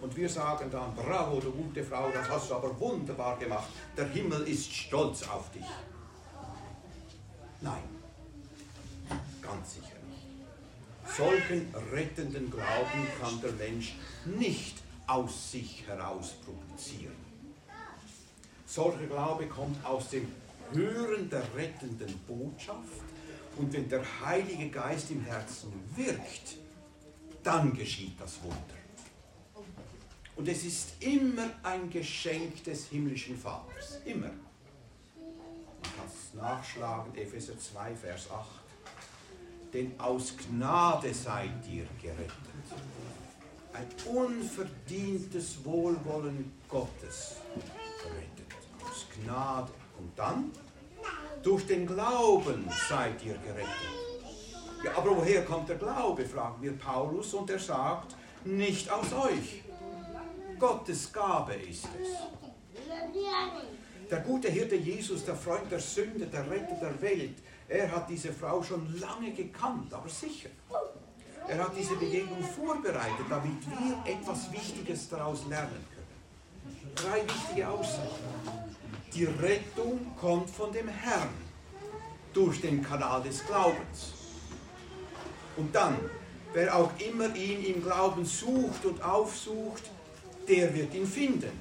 Und 0.00 0.16
wir 0.16 0.28
sagen 0.28 0.70
dann, 0.70 0.94
bravo, 0.94 1.40
du 1.40 1.50
gute 1.50 1.82
Frau, 1.82 2.10
das 2.10 2.28
hast 2.28 2.50
du 2.50 2.54
aber 2.54 2.78
wunderbar 2.78 3.36
gemacht. 3.38 3.68
Der 3.96 4.08
Himmel 4.08 4.42
ist 4.46 4.72
stolz 4.72 5.22
auf 5.28 5.50
dich. 5.50 5.66
Nein, 7.60 7.82
ganz 9.42 9.74
sicher 9.74 9.96
nicht. 10.08 11.16
Solchen 11.16 11.74
rettenden 11.92 12.50
Glauben 12.50 13.06
kann 13.20 13.40
der 13.40 13.52
Mensch 13.52 13.96
nicht 14.24 14.76
aus 15.08 15.50
sich 15.50 15.84
heraus 15.86 16.34
produzieren. 16.44 17.16
Solcher 18.66 19.06
Glaube 19.06 19.46
kommt 19.46 19.84
aus 19.84 20.10
dem 20.10 20.30
Hören 20.72 21.28
der 21.30 21.42
rettenden 21.56 22.18
Botschaft 22.26 23.02
und 23.56 23.72
wenn 23.72 23.88
der 23.88 24.04
Heilige 24.24 24.68
Geist 24.68 25.10
im 25.10 25.22
Herzen 25.22 25.72
wirkt, 25.96 26.56
dann 27.42 27.74
geschieht 27.74 28.20
das 28.20 28.40
Wunder. 28.42 28.77
Und 30.38 30.46
es 30.46 30.64
ist 30.64 31.02
immer 31.02 31.50
ein 31.64 31.90
Geschenk 31.90 32.62
des 32.62 32.86
himmlischen 32.86 33.36
Vaters. 33.36 33.98
Immer. 34.04 34.30
Man 34.30 35.82
kann 35.82 36.06
es 36.06 36.32
nachschlagen, 36.32 37.12
Epheser 37.16 37.58
2, 37.58 37.96
Vers 37.96 38.30
8. 38.30 38.46
Denn 39.72 39.98
aus 39.98 40.34
Gnade 40.36 41.12
seid 41.12 41.50
ihr 41.68 41.86
gerettet. 42.00 42.32
Ein 43.72 43.88
unverdientes 44.06 45.64
Wohlwollen 45.64 46.52
Gottes 46.68 47.34
gerettet. 48.00 48.56
Aus 48.84 49.06
Gnade. 49.16 49.72
Und 49.98 50.16
dann? 50.16 50.52
Durch 51.42 51.66
den 51.66 51.84
Glauben 51.84 52.64
seid 52.88 53.24
ihr 53.24 53.36
gerettet. 53.38 53.68
Ja, 54.84 54.96
aber 54.96 55.16
woher 55.16 55.44
kommt 55.44 55.68
der 55.68 55.76
Glaube, 55.76 56.24
fragen 56.24 56.62
wir 56.62 56.78
Paulus, 56.78 57.34
und 57.34 57.50
er 57.50 57.58
sagt, 57.58 58.14
nicht 58.44 58.88
aus 58.88 59.12
euch. 59.12 59.64
Gottes 60.58 61.12
Gabe 61.12 61.54
ist 61.54 61.84
es. 62.00 62.08
Der 64.10 64.20
gute 64.20 64.48
Hirte 64.48 64.76
Jesus, 64.76 65.24
der 65.24 65.36
Freund 65.36 65.70
der 65.70 65.80
Sünde, 65.80 66.26
der 66.26 66.50
Retter 66.50 66.76
der 66.80 67.00
Welt, 67.02 67.36
er 67.68 67.90
hat 67.90 68.08
diese 68.08 68.32
Frau 68.32 68.62
schon 68.62 68.98
lange 68.98 69.32
gekannt, 69.32 69.92
aber 69.92 70.08
sicher. 70.08 70.48
Er 71.46 71.58
hat 71.64 71.76
diese 71.76 71.96
Begegnung 71.96 72.42
vorbereitet, 72.42 73.26
damit 73.28 73.66
wir 73.66 74.12
etwas 74.12 74.50
Wichtiges 74.52 75.08
daraus 75.08 75.46
lernen 75.48 75.84
können. 75.94 76.94
Drei 76.94 77.22
wichtige 77.22 77.68
Aussagen. 77.68 78.08
Die 79.14 79.24
Rettung 79.24 80.14
kommt 80.18 80.50
von 80.50 80.72
dem 80.72 80.88
Herrn 80.88 81.28
durch 82.32 82.60
den 82.60 82.82
Kanal 82.82 83.22
des 83.22 83.46
Glaubens. 83.46 84.12
Und 85.56 85.74
dann, 85.74 85.98
wer 86.52 86.74
auch 86.74 86.90
immer 86.98 87.34
ihn 87.34 87.64
im 87.64 87.82
Glauben 87.82 88.24
sucht 88.24 88.84
und 88.84 89.02
aufsucht, 89.02 89.90
der 90.48 90.74
wird 90.74 90.94
ihn 90.94 91.06
finden. 91.06 91.52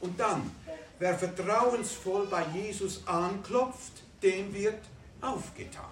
Und 0.00 0.18
dann, 0.18 0.50
wer 0.98 1.18
vertrauensvoll 1.18 2.26
bei 2.26 2.44
Jesus 2.54 3.06
anklopft, 3.06 3.92
dem 4.22 4.52
wird 4.54 4.80
aufgetan. 5.20 5.84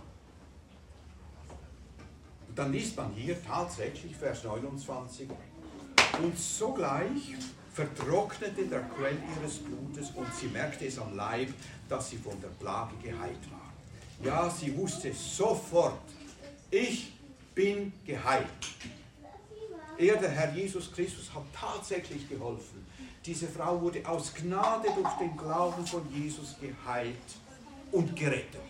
Und 2.49 2.59
dann 2.59 2.73
liest 2.73 2.97
man 2.97 3.13
hier 3.13 3.37
tatsächlich 3.45 4.17
Vers 4.17 4.45
29. 4.45 5.29
Und 6.23 6.39
sogleich 6.39 7.35
vertrocknete 7.73 8.67
der 8.67 8.83
Quell 8.83 9.17
ihres 9.37 9.59
Blutes 9.59 10.11
und 10.17 10.27
sie 10.35 10.49
merkte 10.49 10.87
es 10.87 10.99
am 10.99 11.15
Leib, 11.17 11.49
dass 11.89 12.11
sie 12.11 12.17
von 12.17 12.41
der 12.41 12.49
Plage 12.49 12.95
geheilt 13.03 13.51
war. 13.51 13.73
Ja, 14.25 14.51
sie 14.51 14.77
wusste 14.77 15.13
sofort, 15.15 16.03
ich 16.71 17.13
bin 17.55 17.93
geheilt. 18.05 18.47
Er, 20.01 20.17
der 20.17 20.31
Herr 20.31 20.51
Jesus 20.55 20.91
Christus, 20.91 21.31
hat 21.35 21.43
tatsächlich 21.53 22.27
geholfen. 22.27 22.87
Diese 23.23 23.47
Frau 23.47 23.79
wurde 23.83 24.01
aus 24.09 24.33
Gnade 24.33 24.89
durch 24.95 25.13
den 25.19 25.37
Glauben 25.37 25.87
von 25.87 26.03
Jesus 26.11 26.57
geheilt 26.59 27.17
und 27.93 28.17
gerettet. 28.17 28.63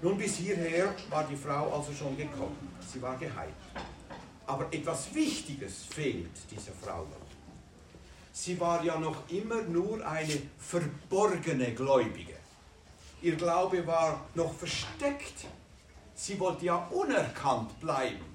Nun 0.00 0.16
bis 0.16 0.36
hierher 0.36 0.94
war 1.08 1.24
die 1.24 1.34
Frau 1.34 1.72
also 1.72 1.92
schon 1.92 2.16
gekommen. 2.16 2.72
Sie 2.92 3.02
war 3.02 3.18
geheilt. 3.18 3.52
Aber 4.46 4.72
etwas 4.72 5.12
Wichtiges 5.12 5.84
fehlt 5.90 6.30
dieser 6.48 6.72
Frau 6.72 7.00
noch. 7.00 7.26
Sie 8.32 8.58
war 8.60 8.84
ja 8.84 9.00
noch 9.00 9.28
immer 9.30 9.62
nur 9.62 10.06
eine 10.06 10.42
verborgene 10.60 11.74
Gläubige. 11.74 12.36
Ihr 13.20 13.34
Glaube 13.34 13.84
war 13.84 14.26
noch 14.36 14.54
versteckt. 14.54 15.44
Sie 16.14 16.38
wollte 16.38 16.66
ja 16.66 16.76
unerkannt 16.92 17.80
bleiben. 17.80 18.29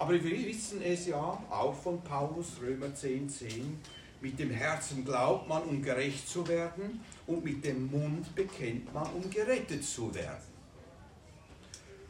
Aber 0.00 0.14
wir 0.14 0.46
wissen 0.46 0.80
es 0.80 1.08
ja 1.08 1.18
auch 1.50 1.74
von 1.74 2.00
Paulus, 2.00 2.52
Römer 2.62 2.94
10, 2.94 3.28
10, 3.28 3.78
mit 4.22 4.38
dem 4.38 4.50
Herzen 4.50 5.04
glaubt 5.04 5.46
man, 5.46 5.62
um 5.64 5.82
gerecht 5.82 6.26
zu 6.26 6.48
werden, 6.48 7.04
und 7.26 7.44
mit 7.44 7.62
dem 7.62 7.90
Mund 7.90 8.34
bekennt 8.34 8.92
man, 8.94 9.06
um 9.12 9.28
gerettet 9.28 9.84
zu 9.84 10.12
werden. 10.14 10.42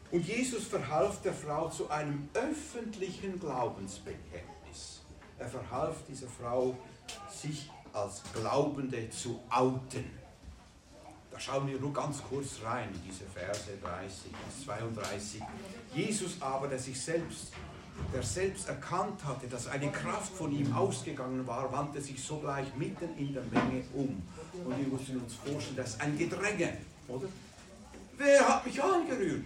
Und 0.09 0.25
Jesus 0.25 0.67
verhalf 0.67 1.21
der 1.21 1.33
Frau 1.33 1.67
zu 1.69 1.89
einem 1.89 2.29
öffentlichen 2.33 3.37
Glaubensbekenntnis. 3.37 5.01
Er 5.37 5.49
verhalf 5.49 5.97
dieser 6.07 6.27
Frau, 6.27 6.77
sich 7.29 7.69
als 7.91 8.21
Glaubende 8.33 9.09
zu 9.09 9.37
outen. 9.49 10.09
Da 11.29 11.37
schauen 11.37 11.67
wir 11.67 11.77
nur 11.77 11.91
ganz 11.91 12.23
kurz 12.23 12.61
rein 12.63 12.87
in 12.93 13.01
diese 13.09 13.25
Verse 13.25 13.69
30 13.83 14.31
bis 14.31 14.65
32. 14.65 15.41
Jesus 15.93 16.41
aber, 16.41 16.69
der 16.69 16.79
sich 16.79 16.99
selbst 16.99 17.51
der 18.13 18.23
selbst 18.23 18.67
erkannt 18.67 19.23
hatte, 19.23 19.47
dass 19.47 19.67
eine 19.67 19.91
Kraft 19.91 20.33
von 20.33 20.51
ihm 20.51 20.73
ausgegangen 20.73 21.45
war, 21.47 21.71
wandte 21.71 22.01
sich 22.01 22.21
sogleich 22.21 22.67
mitten 22.75 23.17
in 23.17 23.33
der 23.33 23.43
Menge 23.43 23.83
um. 23.93 24.21
Und 24.65 24.77
wir 24.77 24.87
müssen 24.87 25.21
uns 25.21 25.35
vorstellen, 25.35 25.77
das 25.77 25.91
ist 25.91 26.01
ein 26.01 26.17
Gedränge, 26.17 26.77
oder? 27.07 27.27
Wer 28.17 28.47
hat 28.47 28.65
mich 28.65 28.81
angerührt? 28.81 29.45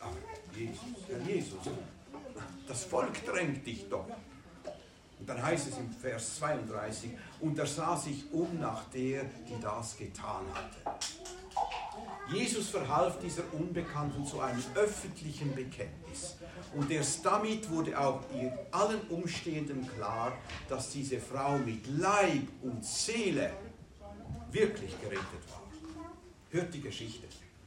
Aber 0.00 0.16
Jesus, 0.54 1.08
Herr 1.08 1.34
Jesus, 1.34 1.58
das 2.68 2.84
Volk 2.84 3.24
drängt 3.24 3.66
dich 3.66 3.88
doch. 3.88 4.06
Und 5.18 5.28
dann 5.28 5.42
heißt 5.42 5.68
es 5.68 5.78
im 5.78 5.90
Vers 5.92 6.36
32, 6.38 7.10
und 7.40 7.58
er 7.58 7.66
sah 7.66 7.96
sich 7.96 8.24
um 8.32 8.58
nach 8.58 8.84
der, 8.90 9.24
die 9.24 9.60
das 9.60 9.96
getan 9.96 10.44
hatte. 10.52 10.98
Jesus 12.30 12.70
verhalf 12.70 13.18
dieser 13.18 13.42
Unbekannten 13.52 14.24
zu 14.24 14.40
einem 14.40 14.62
öffentlichen 14.74 15.54
Bekenntnis. 15.54 16.36
Und 16.74 16.90
erst 16.90 17.24
damit 17.24 17.68
wurde 17.68 17.98
auch 17.98 18.20
ihr 18.34 18.66
allen 18.70 19.00
Umstehenden 19.08 19.88
klar, 19.96 20.32
dass 20.68 20.90
diese 20.90 21.18
Frau 21.18 21.58
mit 21.58 21.86
Leib 21.98 22.48
und 22.62 22.84
Seele 22.84 23.52
wirklich 24.50 24.98
gerettet 25.00 25.42
war. 25.50 25.62
Hört 26.50 26.72
die 26.72 26.80
Geschichte, 26.80 27.26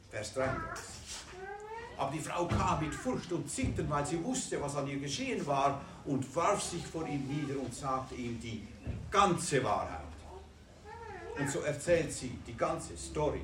Vers 0.10 0.34
33. 0.34 0.86
Aber 1.98 2.12
die 2.12 2.20
Frau 2.20 2.46
kam 2.48 2.82
mit 2.82 2.94
Furcht 2.94 3.32
und 3.32 3.50
Zittern, 3.50 3.90
weil 3.90 4.06
sie 4.06 4.22
wusste, 4.24 4.62
was 4.62 4.76
an 4.76 4.88
ihr 4.88 5.00
geschehen 5.00 5.46
war, 5.46 5.82
und 6.06 6.36
warf 6.36 6.62
sich 6.62 6.86
vor 6.86 7.08
ihm 7.08 7.26
nieder 7.28 7.60
und 7.60 7.74
sagte 7.74 8.16
ihm 8.16 8.40
die 8.40 8.68
ganze 9.10 9.64
Wahrheit. 9.64 10.02
Und 11.38 11.50
so 11.50 11.62
erzählt 11.62 12.12
sie 12.12 12.38
die 12.46 12.56
ganze 12.56 12.98
Story. 12.98 13.42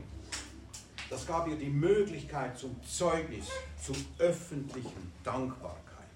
Das 1.12 1.28
gab 1.28 1.46
ihr 1.50 1.58
die 1.58 1.70
Möglichkeit 1.70 2.58
zum 2.58 2.74
Zeugnis, 2.84 3.50
zur 3.84 3.98
öffentlichen 4.18 5.12
Dankbarkeit. 5.26 6.08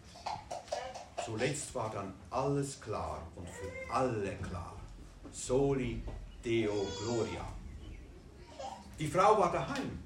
Zuletzt 1.25 1.75
war 1.75 1.91
dann 1.91 2.13
alles 2.29 2.79
klar 2.79 3.27
und 3.35 3.45
für 3.49 3.93
alle 3.93 4.33
klar. 4.37 4.73
Soli 5.33 6.01
Deo 6.45 6.87
Gloria. 7.03 7.45
Die 8.97 9.07
Frau 9.07 9.37
war 9.37 9.51
daheim. 9.51 9.99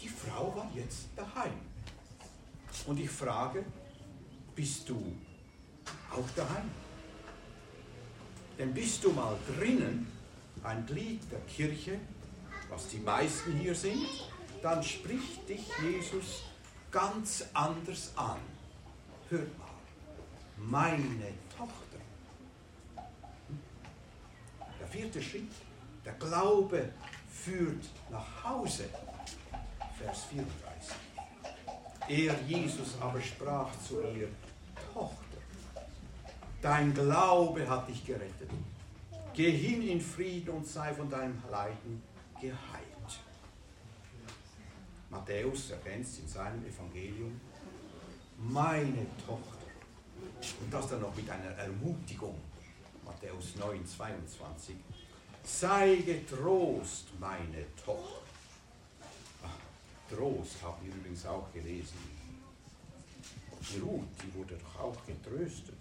Die 0.00 0.08
Frau 0.08 0.54
war 0.54 0.70
jetzt 0.72 1.08
daheim. 1.16 1.58
Und 2.86 3.00
ich 3.00 3.10
frage, 3.10 3.64
bist 4.54 4.88
du 4.88 5.16
auch 6.12 6.30
daheim? 6.36 6.70
Denn 8.56 8.72
bist 8.72 9.02
du 9.02 9.10
mal 9.10 9.36
drinnen, 9.48 10.06
ein 10.62 10.86
Glied 10.86 11.20
der 11.32 11.40
Kirche, 11.40 11.98
was 12.72 12.88
die 12.88 12.98
meisten 12.98 13.52
hier 13.58 13.74
sind, 13.74 14.06
dann 14.62 14.82
spricht 14.82 15.46
dich 15.48 15.68
Jesus 15.82 16.44
ganz 16.90 17.44
anders 17.52 18.12
an. 18.16 18.38
Hört 19.28 19.58
mal, 19.58 20.96
meine 20.96 21.32
Tochter. 21.56 21.98
Der 24.80 24.86
vierte 24.88 25.22
Schritt, 25.22 25.52
der 26.04 26.14
Glaube 26.14 26.88
führt 27.30 27.84
nach 28.10 28.44
Hause. 28.44 28.84
Vers 29.98 30.24
34. 30.30 30.96
Er, 32.08 32.40
Jesus, 32.48 32.96
aber 33.00 33.20
sprach 33.20 33.68
zu 33.86 34.00
ihr, 34.00 34.28
Tochter, 34.92 35.38
dein 36.60 36.92
Glaube 36.94 37.68
hat 37.68 37.88
dich 37.88 38.04
gerettet. 38.04 38.50
Geh 39.34 39.50
hin 39.50 39.86
in 39.86 40.00
Frieden 40.00 40.50
und 40.50 40.66
sei 40.66 40.92
von 40.92 41.08
deinem 41.08 41.40
Leiden 41.50 42.02
geheilt. 42.42 43.20
Matthäus 45.08 45.70
ergänzt 45.70 46.18
in 46.20 46.28
seinem 46.28 46.64
Evangelium, 46.66 47.40
meine 48.38 49.06
Tochter. 49.24 49.66
Und 50.60 50.72
das 50.72 50.88
dann 50.88 51.00
noch 51.00 51.14
mit 51.14 51.30
einer 51.30 51.50
Ermutigung. 51.50 52.38
Matthäus 53.04 53.56
9, 53.56 53.86
22. 53.86 54.76
Sei 55.44 55.96
getrost, 55.96 57.08
meine 57.20 57.64
Tochter. 57.76 58.22
Trost 60.08 60.62
haben 60.62 60.86
wir 60.86 60.94
übrigens 60.94 61.24
auch 61.26 61.52
gelesen. 61.52 61.98
Die 63.60 63.78
Ruth, 63.78 64.08
die 64.22 64.34
wurde 64.34 64.56
doch 64.56 64.80
auch 64.80 65.06
getröstet. 65.06 65.76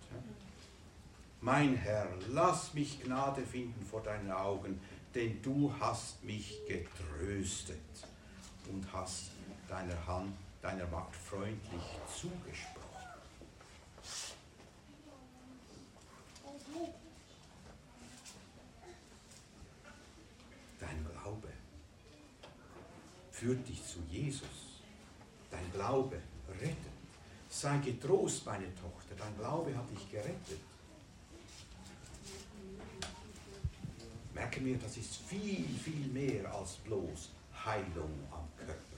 Mein 1.42 1.76
Herr, 1.76 2.08
lass 2.30 2.74
mich 2.76 3.02
Gnade 3.04 3.42
finden 3.42 3.84
vor 3.84 4.02
deinen 4.04 4.32
Augen, 4.32 4.80
denn 5.14 5.42
du 5.42 5.74
hast 5.80 6.24
mich 6.24 6.60
getröstet 6.68 7.78
und 8.70 8.86
hast 8.94 9.32
deiner 9.68 10.08
Hand, 10.08 10.34
deiner 10.62 10.88
Magd 10.88 11.16
freundlich 11.16 11.82
zugesprochen. 12.08 12.82
Dein 20.80 21.06
Glaube 21.06 21.50
führt 23.32 23.68
dich 23.68 23.86
zu 23.86 24.00
Jesus. 24.10 24.80
Dein 25.50 25.72
Glaube 25.72 26.22
rettet. 26.60 26.78
Sei 27.50 27.78
getrost, 27.80 28.46
meine 28.46 28.74
Tochter, 28.76 29.16
dein 29.18 29.38
Glaube 29.38 29.76
hat 29.76 29.90
dich 29.92 30.10
gerettet. 30.10 30.71
Merke 34.52 34.66
mir, 34.66 34.78
das 34.78 34.98
ist 34.98 35.16
viel, 35.30 35.66
viel 35.82 36.08
mehr 36.12 36.54
als 36.54 36.76
bloß 36.84 37.30
Heilung 37.66 38.12
am 38.30 38.46
Körper. 38.58 38.98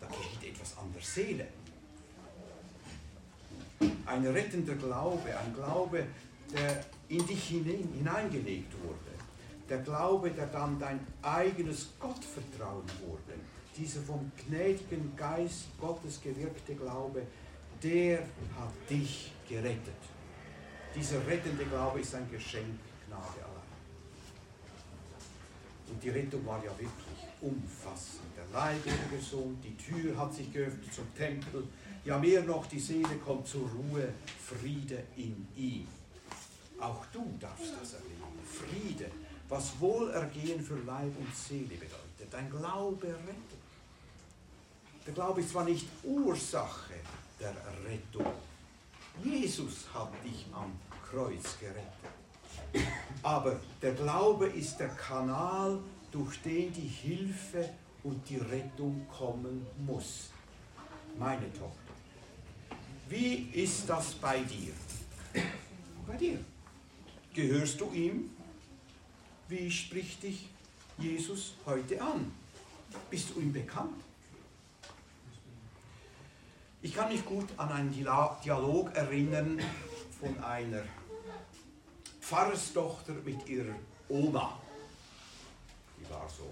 Da 0.00 0.08
geschieht 0.08 0.52
etwas 0.52 0.76
an 0.78 0.92
der 0.92 1.02
Seele. 1.02 1.46
Ein 4.04 4.26
rettender 4.26 4.74
Glaube, 4.74 5.38
ein 5.38 5.54
Glaube, 5.54 6.06
der 6.52 6.84
in 7.08 7.24
dich 7.24 7.44
hineingelegt 7.44 8.72
wurde 8.82 9.14
der 9.68 9.78
Glaube, 9.78 10.30
der 10.30 10.46
dann 10.48 10.78
dein 10.78 11.00
eigenes 11.22 11.90
Gottvertrauen 11.98 12.84
wurde, 13.00 13.38
dieser 13.76 14.02
vom 14.02 14.30
gnädigen 14.46 15.16
Geist 15.16 15.66
Gottes 15.80 16.20
gewirkte 16.20 16.74
Glaube, 16.74 17.22
der 17.82 18.18
hat 18.18 18.90
dich 18.90 19.32
gerettet. 19.48 20.02
Dieser 20.94 21.26
rettende 21.26 21.64
Glaube 21.64 22.00
ist 22.00 22.14
ein 22.14 22.30
Geschenk 22.30 22.78
Gnade. 23.06 23.53
Und 25.94 26.02
die 26.02 26.10
Rettung 26.10 26.44
war 26.44 26.58
ja 26.58 26.72
wirklich 26.72 27.28
umfassend. 27.40 28.24
Der 28.36 28.44
Leib 28.52 28.84
wurde 28.84 29.16
gesund, 29.16 29.64
die 29.64 29.76
Tür 29.76 30.16
hat 30.18 30.34
sich 30.34 30.52
geöffnet 30.52 30.92
zum 30.92 31.14
Tempel. 31.14 31.64
Ja, 32.04 32.18
mehr 32.18 32.42
noch, 32.42 32.66
die 32.66 32.80
Seele 32.80 33.16
kommt 33.24 33.46
zur 33.46 33.68
Ruhe, 33.70 34.08
Friede 34.44 35.04
in 35.16 35.46
ihm. 35.56 35.86
Auch 36.80 37.06
du 37.12 37.24
darfst 37.40 37.72
das 37.80 37.94
erleben. 37.94 38.12
Friede 38.44 39.08
was 39.48 39.78
Wohlergehen 39.78 40.60
für 40.60 40.78
Leib 40.80 41.16
und 41.18 41.34
Seele 41.34 41.76
bedeutet. 41.76 42.28
Dein 42.30 42.50
Glaube 42.50 43.06
rettet. 43.06 43.62
Der 45.06 45.14
Glaube 45.14 45.40
ist 45.42 45.50
zwar 45.50 45.64
nicht 45.64 45.86
Ursache 46.02 46.94
der 47.38 47.54
Rettung. 47.86 48.32
Jesus 49.22 49.86
hat 49.92 50.10
dich 50.24 50.46
am 50.52 50.72
Kreuz 51.08 51.58
gerettet. 51.60 52.23
Aber 53.22 53.58
der 53.80 53.92
Glaube 53.92 54.46
ist 54.46 54.78
der 54.78 54.88
Kanal, 54.88 55.78
durch 56.10 56.40
den 56.42 56.72
die 56.72 56.80
Hilfe 56.86 57.70
und 58.02 58.28
die 58.28 58.36
Rettung 58.36 59.06
kommen 59.08 59.66
muss. 59.86 60.30
Meine 61.18 61.52
Tochter. 61.52 61.94
Wie 63.08 63.48
ist 63.52 63.88
das 63.88 64.14
bei 64.14 64.40
dir? 64.40 64.72
Bei 66.06 66.16
dir. 66.16 66.38
Gehörst 67.32 67.80
du 67.80 67.90
ihm? 67.92 68.30
Wie 69.48 69.70
spricht 69.70 70.22
dich 70.22 70.48
Jesus 70.98 71.54
heute 71.66 72.00
an? 72.00 72.32
Bist 73.10 73.30
du 73.30 73.40
ihm 73.40 73.52
bekannt? 73.52 74.02
Ich 76.82 76.94
kann 76.94 77.10
mich 77.10 77.24
gut 77.24 77.48
an 77.56 77.72
einen 77.72 77.92
Dialog 77.92 78.94
erinnern 78.94 79.58
von 80.20 80.44
einer 80.44 80.82
Pfarrerstochter 82.24 83.12
mit 83.24 83.46
ihrer 83.48 83.74
Oma. 84.08 84.58
Die 85.98 86.10
war 86.10 86.26
so 86.28 86.50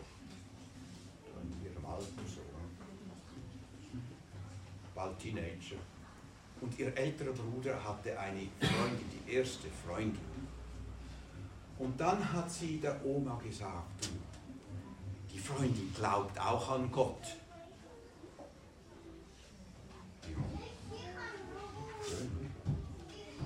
in 1.42 1.64
ihrem 1.64 1.86
Alter, 1.86 2.06
so 2.26 2.42
bald 4.94 5.18
Teenager. 5.18 5.76
Und 6.60 6.78
ihr 6.78 6.96
älterer 6.96 7.32
Bruder 7.32 7.82
hatte 7.82 8.18
eine 8.18 8.46
Freundin, 8.60 9.06
die 9.26 9.32
erste 9.32 9.68
Freundin. 9.84 10.20
Und 11.78 11.98
dann 11.98 12.32
hat 12.32 12.50
sie 12.50 12.78
der 12.78 13.04
Oma 13.04 13.40
gesagt, 13.42 14.10
die 15.32 15.38
Freundin 15.38 15.92
glaubt 15.94 16.38
auch 16.38 16.68
an 16.70 16.92
Gott. 16.92 17.36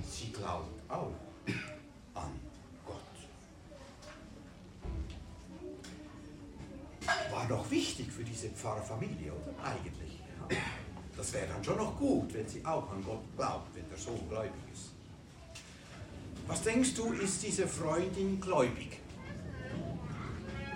Sie 0.09 0.31
glaubt 0.31 0.91
auch 0.91 1.13
an 2.13 2.39
Gott. 2.85 2.97
Doch 7.47 7.69
wichtig 7.71 8.11
für 8.11 8.23
diese 8.23 8.49
Pfarrerfamilie, 8.49 9.31
oder? 9.31 9.53
Eigentlich. 9.63 10.19
Das 11.15 11.33
wäre 11.33 11.47
dann 11.47 11.63
schon 11.63 11.77
noch 11.77 11.97
gut, 11.97 12.33
wenn 12.33 12.47
sie 12.47 12.63
auch 12.65 12.91
an 12.91 13.03
Gott 13.03 13.23
glaubt, 13.35 13.75
wenn 13.75 13.87
der 13.89 13.97
Sohn 13.97 14.27
gläubig 14.29 14.61
ist. 14.71 14.91
Was 16.47 16.61
denkst 16.61 16.93
du, 16.93 17.13
ist 17.13 17.43
diese 17.43 17.67
Freundin 17.67 18.39
gläubig? 18.39 18.99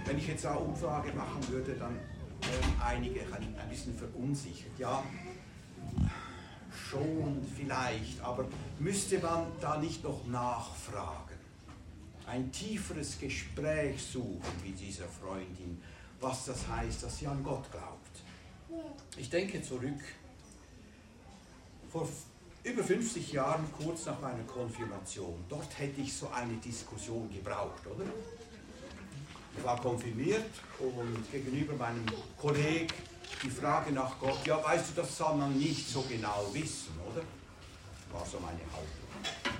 Wenn 0.05 0.17
ich 0.17 0.27
jetzt 0.27 0.45
eine 0.45 0.59
Umfrage 0.59 1.13
machen 1.13 1.47
würde, 1.47 1.73
dann 1.73 1.95
wären 2.41 2.81
einige 2.83 3.21
ein 3.21 3.69
bisschen 3.69 3.95
verunsichert. 3.95 4.77
Ja, 4.77 5.03
schon 6.89 7.45
vielleicht, 7.55 8.19
aber 8.21 8.45
müsste 8.79 9.19
man 9.19 9.45
da 9.61 9.77
nicht 9.77 10.03
noch 10.03 10.25
nachfragen? 10.27 11.31
ein 12.31 12.49
tieferes 12.51 13.19
Gespräch 13.19 14.01
suchen 14.01 14.41
mit 14.63 14.79
dieser 14.79 15.05
Freundin, 15.05 15.81
was 16.21 16.45
das 16.45 16.67
heißt, 16.67 17.03
dass 17.03 17.17
sie 17.17 17.27
an 17.27 17.43
Gott 17.43 17.69
glaubt. 17.71 17.97
Ich 19.17 19.29
denke 19.29 19.61
zurück, 19.61 19.99
vor 21.91 22.07
über 22.63 22.83
50 22.83 23.33
Jahren, 23.33 23.65
kurz 23.77 24.05
nach 24.05 24.21
meiner 24.21 24.43
Konfirmation, 24.43 25.43
dort 25.49 25.77
hätte 25.77 25.99
ich 25.99 26.13
so 26.13 26.29
eine 26.29 26.53
Diskussion 26.53 27.29
gebraucht, 27.33 27.85
oder? 27.87 28.05
Ich 29.57 29.63
war 29.63 29.81
konfirmiert 29.81 30.51
und 30.79 31.29
gegenüber 31.31 31.73
meinem 31.73 32.05
Kollegen 32.37 32.87
die 33.43 33.49
Frage 33.49 33.91
nach 33.91 34.17
Gott, 34.19 34.45
ja, 34.45 34.63
weißt 34.63 34.91
du, 34.91 35.01
das 35.01 35.17
soll 35.17 35.35
man 35.35 35.57
nicht 35.57 35.89
so 35.89 36.01
genau 36.03 36.47
wissen, 36.53 36.93
oder? 37.11 37.23
War 38.11 38.25
so 38.25 38.39
meine 38.39 38.59
Haltung. 38.71 39.57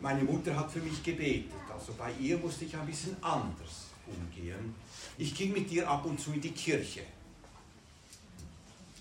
Meine 0.00 0.22
Mutter 0.22 0.56
hat 0.56 0.70
für 0.72 0.80
mich 0.80 1.02
gebetet, 1.02 1.52
also 1.72 1.92
bei 1.92 2.12
ihr 2.18 2.38
musste 2.38 2.64
ich 2.64 2.74
ein 2.74 2.86
bisschen 2.86 3.16
anders 3.22 3.88
umgehen. 4.06 4.74
Ich 5.20 5.34
ging 5.34 5.52
mit 5.52 5.70
ihr 5.72 5.88
ab 5.88 6.04
und 6.04 6.20
zu 6.20 6.32
in 6.32 6.40
die 6.40 6.52
Kirche. 6.52 7.02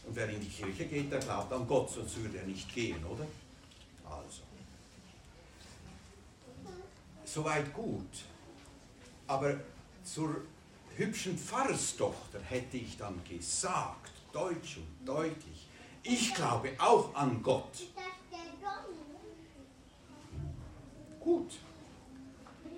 Und 0.03 0.15
wer 0.15 0.27
in 0.29 0.41
die 0.41 0.49
Kirche 0.49 0.85
geht, 0.85 1.11
der 1.11 1.19
glaubt 1.19 1.53
an 1.53 1.67
Gott, 1.67 1.91
sonst 1.91 2.17
würde 2.17 2.39
er 2.39 2.45
nicht 2.45 2.73
gehen, 2.73 3.03
oder? 3.05 3.27
Also. 4.03 4.41
Soweit 7.23 7.71
gut. 7.71 8.25
Aber 9.27 9.59
zur 10.03 10.41
hübschen 10.95 11.37
Pfarrerstochter 11.37 12.41
hätte 12.41 12.77
ich 12.77 12.97
dann 12.97 13.21
gesagt, 13.23 14.11
deutsch 14.33 14.77
und 14.77 15.07
deutlich, 15.07 15.67
ich 16.01 16.33
glaube 16.33 16.71
auch 16.79 17.13
an 17.13 17.43
Gott. 17.43 17.83
Gut. 21.19 21.59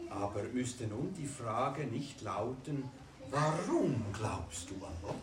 Aber 0.09 0.43
müsste 0.43 0.87
nun 0.87 1.13
die 1.13 1.27
Frage 1.27 1.85
nicht 1.85 2.21
lauten, 2.21 2.83
warum 3.31 4.05
glaubst 4.13 4.69
du 4.69 4.85
an 4.85 4.93
Gott? 5.01 5.15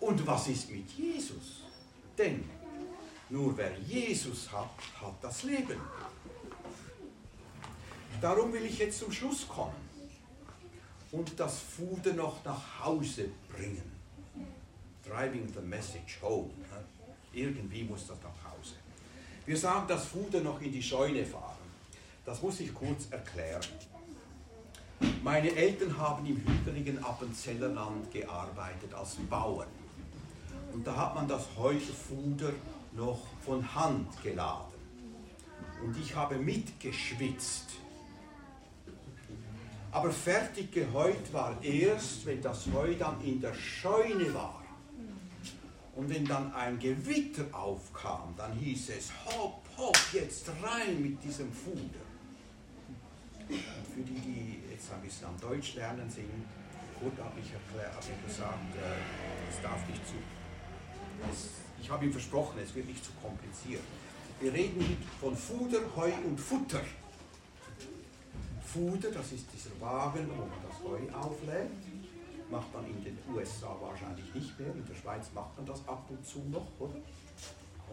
Und 0.00 0.26
was 0.26 0.48
ist 0.48 0.70
mit 0.70 0.90
Jesus? 0.90 1.62
Denn 2.16 2.48
nur 3.28 3.56
wer 3.56 3.76
Jesus 3.78 4.50
hat, 4.52 4.70
hat 5.00 5.14
das 5.20 5.42
Leben. 5.42 5.80
Darum 8.20 8.52
will 8.52 8.64
ich 8.64 8.78
jetzt 8.78 8.98
zum 8.98 9.12
Schluss 9.12 9.46
kommen 9.48 9.74
und 11.12 11.38
das 11.38 11.58
Fuder 11.58 12.12
noch 12.12 12.44
nach 12.44 12.84
Hause 12.84 13.28
bringen. 13.48 13.92
Driving 15.04 15.52
the 15.54 15.60
message 15.60 16.18
home. 16.22 16.50
Irgendwie 17.32 17.84
muss 17.84 18.06
das 18.06 18.18
nach 18.22 18.52
Hause. 18.52 18.74
Wir 19.44 19.56
sagen, 19.56 19.86
das 19.86 20.06
Fuder 20.06 20.40
noch 20.40 20.60
in 20.60 20.72
die 20.72 20.82
Scheune 20.82 21.24
fahren. 21.24 21.56
Das 22.24 22.42
muss 22.42 22.60
ich 22.60 22.74
kurz 22.74 23.06
erklären. 23.10 23.62
Meine 25.22 25.54
Eltern 25.54 25.98
haben 25.98 26.24
im 26.26 26.36
hügeligen 26.36 27.02
Appenzellerland 27.02 28.10
gearbeitet 28.12 28.94
als 28.94 29.16
Bauern. 29.28 29.68
Und 30.72 30.86
da 30.86 30.96
hat 30.96 31.14
man 31.14 31.26
das 31.26 31.46
Heufuder 31.58 32.52
noch 32.92 33.20
von 33.44 33.74
Hand 33.74 34.22
geladen. 34.22 34.74
Und 35.84 35.96
ich 35.98 36.14
habe 36.14 36.36
mitgeschwitzt. 36.36 37.70
Aber 39.92 40.10
fertig 40.10 40.72
geheut 40.72 41.32
war 41.32 41.62
erst, 41.62 42.26
wenn 42.26 42.40
das 42.42 42.66
Heu 42.72 42.94
dann 42.94 43.20
in 43.22 43.40
der 43.40 43.54
Scheune 43.54 44.32
war. 44.34 44.62
Und 45.94 46.10
wenn 46.10 46.26
dann 46.26 46.52
ein 46.52 46.78
Gewitter 46.78 47.46
aufkam, 47.52 48.34
dann 48.36 48.52
hieß 48.52 48.90
es, 48.90 49.10
hopp, 49.24 49.62
hopp, 49.76 49.98
jetzt 50.12 50.50
rein 50.62 51.00
mit 51.00 51.24
diesem 51.24 51.50
Fuder. 51.50 52.04
Und 53.48 53.86
für 53.94 54.02
die, 54.02 54.20
die 54.20 54.65
jetzt 54.76 54.92
ein 54.92 55.00
bisschen 55.00 55.26
am 55.26 55.40
Deutsch 55.40 55.74
lernen 55.74 56.08
sind, 56.10 56.44
hat 57.00 57.36
mich 57.36 57.52
erklärt, 57.52 57.94
hat 57.94 58.04
mir 58.08 58.28
gesagt, 58.28 58.74
äh, 58.76 59.48
das 59.48 59.62
darf 59.62 59.88
nicht 59.88 60.06
zu 60.06 60.14
ich 61.80 61.90
habe 61.90 62.04
ihm 62.04 62.12
versprochen, 62.12 62.58
es 62.62 62.74
wird 62.74 62.86
nicht 62.86 63.04
zu 63.04 63.12
kompliziert. 63.22 63.82
Wir 64.40 64.52
reden 64.52 64.96
von 65.20 65.36
Fuder, 65.36 65.80
Heu 65.94 66.10
und 66.26 66.38
Futter. 66.38 66.82
Fuder, 68.64 69.10
das 69.10 69.32
ist 69.32 69.46
dieser 69.52 69.80
Wagen, 69.80 70.28
wo 70.28 70.42
man 70.42 70.58
das 70.68 70.78
Heu 70.82 71.18
auflädt. 71.18 71.70
Macht 72.50 72.72
man 72.74 72.86
in 72.86 73.02
den 73.02 73.18
USA 73.32 73.74
wahrscheinlich 73.80 74.34
nicht 74.34 74.58
mehr. 74.58 74.72
In 74.72 74.84
der 74.86 74.94
Schweiz 74.94 75.26
macht 75.34 75.56
man 75.56 75.66
das 75.66 75.86
ab 75.88 76.04
und 76.08 76.26
zu 76.26 76.40
noch, 76.50 76.66
oder? 76.78 76.96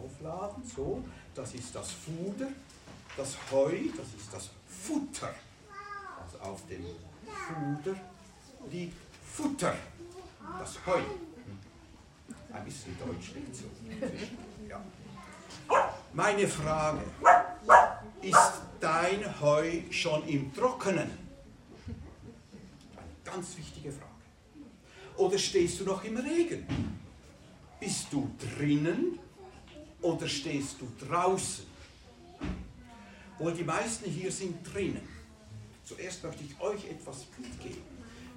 Aufladen, 0.04 0.64
so. 0.66 1.04
Das 1.34 1.54
ist 1.54 1.74
das 1.74 1.92
Fuder. 1.92 2.50
Das 3.16 3.38
Heu, 3.52 3.72
das 3.96 4.08
ist 4.08 4.34
das 4.34 4.50
Futter. 4.68 5.34
Auf 6.44 6.62
dem 6.68 6.84
Fuder 7.26 7.98
liegt 8.70 8.98
Futter, 9.24 9.76
das 10.60 10.78
Heu. 10.86 11.00
Ein 12.52 12.66
bisschen 12.66 12.98
Deutsch 13.00 13.32
so. 13.54 13.66
Ja. 14.68 14.84
Meine 16.12 16.48
Frage, 16.48 17.02
ist 18.22 18.62
dein 18.82 19.40
Heu 19.40 19.84
schon 19.90 20.28
im 20.28 20.54
Trockenen? 20.54 21.10
Eine 21.88 23.08
ganz 23.24 23.58
wichtige 23.58 23.92
Frage. 23.92 24.12
Oder 25.16 25.38
stehst 25.38 25.80
du 25.80 25.86
noch 25.86 26.04
im 26.04 26.18
Regen? 26.18 26.68
Bist 27.80 28.08
du 28.12 28.30
drinnen 28.38 29.18
oder 30.02 30.28
stehst 30.28 30.76
du 30.82 30.92
draußen? 31.06 31.66
Wohl 33.40 33.54
die 33.54 33.64
meisten 33.64 34.10
hier 34.10 34.32
sind 34.32 34.62
drinnen. 34.74 35.13
Zuerst 35.96 36.24
möchte 36.24 36.44
ich 36.44 36.60
euch 36.60 36.86
etwas 36.90 37.26
mitgeben. 37.38 37.84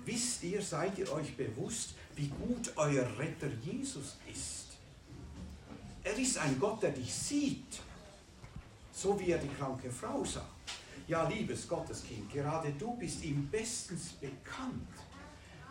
Wisst 0.04 0.42
ihr, 0.44 0.60
seid 0.60 0.98
ihr 0.98 1.10
euch 1.12 1.36
bewusst, 1.36 1.94
wie 2.14 2.28
gut 2.28 2.72
euer 2.76 3.06
Retter 3.18 3.48
Jesus 3.62 4.16
ist. 4.30 4.66
Er 6.04 6.16
ist 6.16 6.38
ein 6.38 6.58
Gott, 6.60 6.82
der 6.82 6.90
dich 6.90 7.12
sieht, 7.12 7.80
so 8.92 9.18
wie 9.18 9.30
er 9.30 9.38
die 9.38 9.48
kranke 9.48 9.90
Frau 9.90 10.24
sah. 10.24 10.46
Ja, 11.08 11.26
liebes 11.28 11.66
Gotteskind, 11.66 12.30
gerade 12.32 12.72
du 12.72 12.96
bist 12.96 13.24
ihm 13.24 13.48
bestens 13.48 14.10
bekannt. 14.12 14.88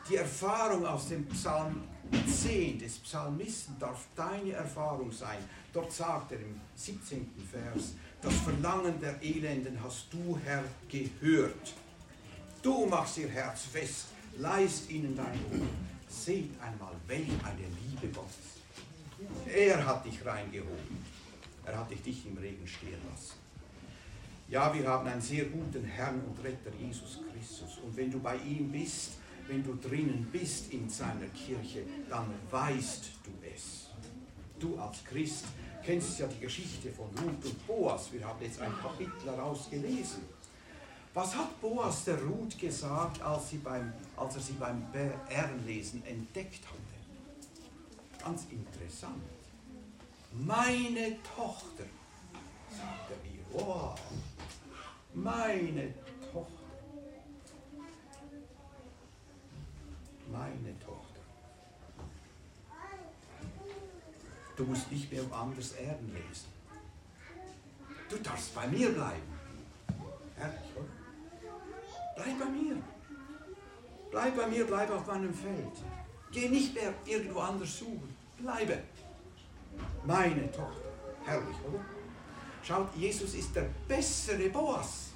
Die 0.08 0.18
Erfahrung 0.18 0.86
aus 0.86 1.10
dem 1.10 1.26
Psalm 1.30 1.82
10 2.12 2.78
des 2.78 3.00
Psalmisten 3.00 3.76
darf 3.80 4.06
deine 4.15 4.52
Erfahrung 4.52 5.12
sein. 5.12 5.39
Dort 5.74 5.91
sagt 5.91 6.32
er 6.32 6.39
im 6.39 6.62
17. 6.76 7.28
Vers, 7.52 7.94
das 8.22 8.34
Verlangen 8.36 9.00
der 9.02 9.20
Elenden 9.24 9.82
hast 9.84 10.13
du, 10.13 10.39
Herr, 10.46 10.63
gehört. 10.88 11.74
Du 12.62 12.86
machst 12.86 13.18
ihr 13.18 13.30
Herz 13.30 13.63
fest, 13.63 14.08
leist 14.38 14.91
ihnen 14.91 15.15
dein 15.15 15.39
Ohr. 15.60 15.68
Seht 16.08 16.52
einmal, 16.62 16.94
welch 17.08 17.28
eine 17.44 17.65
Liebe 17.89 18.13
Gottes. 18.13 18.62
Er 19.52 19.84
hat 19.84 20.06
dich 20.06 20.24
reingehoben. 20.24 21.04
Er 21.65 21.80
hat 21.80 21.89
dich 21.89 22.06
nicht 22.06 22.28
im 22.28 22.38
Regen 22.38 22.68
stehen 22.68 23.00
lassen. 23.10 23.39
Ja, 24.50 24.72
wir 24.72 24.88
haben 24.88 25.08
einen 25.08 25.22
sehr 25.22 25.46
guten 25.46 25.84
Herrn 25.84 26.22
und 26.22 26.44
Retter, 26.44 26.70
Jesus 26.80 27.22
Christus. 27.32 27.80
Und 27.84 27.98
wenn 27.98 28.12
du 28.12 28.20
bei 28.20 28.36
ihm 28.38 28.72
bist, 28.72 29.13
wenn 29.47 29.63
du 29.63 29.75
drinnen 29.75 30.27
bist 30.31 30.71
in 30.71 30.89
seiner 30.89 31.27
Kirche, 31.27 31.84
dann 32.10 32.34
weißt 32.49 33.12
du 33.23 33.31
es. 33.53 33.89
Du 34.60 34.77
als 34.77 35.03
Christ 35.03 35.45
kennst 35.84 36.19
ja 36.19 36.27
die 36.27 36.39
Geschichte 36.39 36.91
von 36.91 37.05
Ruth 37.21 37.45
und 37.45 37.67
Boas. 37.67 38.12
Wir 38.12 38.25
haben 38.25 38.41
jetzt 38.41 38.60
ein 38.60 38.73
Kapitel 38.81 39.13
daraus 39.25 39.69
gelesen. 39.69 40.23
Was 41.13 41.36
hat 41.36 41.62
Boas 41.62 42.03
der 42.05 42.21
Ruth 42.23 42.58
gesagt, 42.60 43.21
als, 43.21 43.51
sie 43.51 43.58
beim, 43.58 43.93
als 44.17 44.36
er 44.36 44.41
sie 44.41 44.53
beim 44.53 44.86
Bärenlesen 44.91 46.05
entdeckt 46.05 46.65
hatte? 46.65 48.23
Ganz 48.23 48.47
interessant. 48.49 49.23
Meine 50.34 51.15
Tochter, 51.23 51.85
sagt 52.69 53.12
er 53.12 53.17
mir. 53.31 53.65
Wow, 53.65 53.98
meine 55.13 55.93
Tochter. 56.33 56.65
Meine 60.32 60.80
Tochter. 60.80 61.21
Du 64.56 64.63
musst 64.63 64.92
nicht 64.92 65.12
mehr 65.12 65.30
woanders 65.30 65.73
Erden 65.73 66.13
lesen. 66.13 66.48
Du 68.10 68.17
darfst 68.17 68.56
bei 68.56 68.67
mir 68.67 68.92
bleiben. 68.94 69.36
Herrlich, 70.38 70.76
oder? 70.76 70.86
Bleib 72.15 72.40
bei 72.40 72.46
mir. 72.46 72.78
Bleib 74.12 74.38
bei 74.38 74.48
mir, 74.48 74.65
bleib 74.65 74.92
auf 74.92 75.08
meinem 75.08 75.34
Feld. 75.34 75.84
Geh 76.32 76.50
nicht 76.50 76.73
mehr 76.73 76.94
irgendwo 77.06 77.40
anders 77.40 77.78
suchen. 77.78 78.15
Bleibe. 78.38 78.82
Meine 80.06 80.52
Tochter. 80.52 80.92
Herrlich, 81.26 81.58
oder? 81.67 81.84
Schaut, 82.63 82.96
Jesus 82.96 83.34
ist 83.34 83.56
der 83.56 83.69
bessere 83.88 84.50
Boas. 84.50 85.12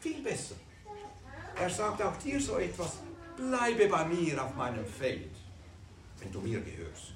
Viel 0.00 0.22
besser. 0.22 0.54
Er 1.56 1.70
sagt 1.70 2.02
auch 2.02 2.16
dir 2.16 2.40
so 2.40 2.58
etwas. 2.58 2.98
Bleibe 3.40 3.88
bei 3.88 4.04
mir 4.04 4.44
auf 4.44 4.54
meinem 4.54 4.84
Feld, 4.84 5.30
wenn 6.18 6.30
du 6.30 6.40
mir 6.40 6.60
gehörst. 6.60 7.14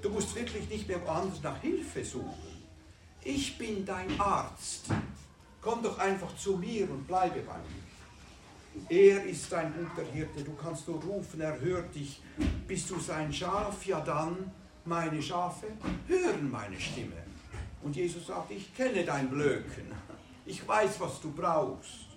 Du 0.00 0.08
musst 0.08 0.32
wirklich 0.36 0.68
nicht 0.68 0.86
mehr 0.86 1.04
woanders 1.04 1.42
nach 1.42 1.60
Hilfe 1.60 2.04
suchen. 2.04 2.62
Ich 3.24 3.58
bin 3.58 3.84
dein 3.84 4.18
Arzt. 4.20 4.84
Komm 5.60 5.82
doch 5.82 5.98
einfach 5.98 6.34
zu 6.36 6.56
mir 6.56 6.88
und 6.88 7.04
bleibe 7.04 7.40
bei 7.40 7.56
mir. 7.56 8.88
Er 8.88 9.24
ist 9.24 9.52
ein 9.52 9.74
guter 9.74 10.08
Hirte, 10.12 10.44
du 10.44 10.54
kannst 10.54 10.86
nur 10.86 11.02
rufen, 11.02 11.40
er 11.40 11.60
hört 11.60 11.92
dich. 11.96 12.22
Bist 12.68 12.88
du 12.88 13.00
sein 13.00 13.32
Schaf, 13.32 13.84
ja 13.84 14.00
dann, 14.00 14.52
meine 14.84 15.20
Schafe 15.20 15.66
hören 16.06 16.48
meine 16.48 16.80
Stimme. 16.80 17.24
Und 17.82 17.96
Jesus 17.96 18.28
sagt, 18.28 18.52
ich 18.52 18.72
kenne 18.72 19.04
dein 19.04 19.28
Blöken, 19.28 19.90
ich 20.46 20.66
weiß, 20.66 21.00
was 21.00 21.20
du 21.20 21.32
brauchst. 21.32 22.09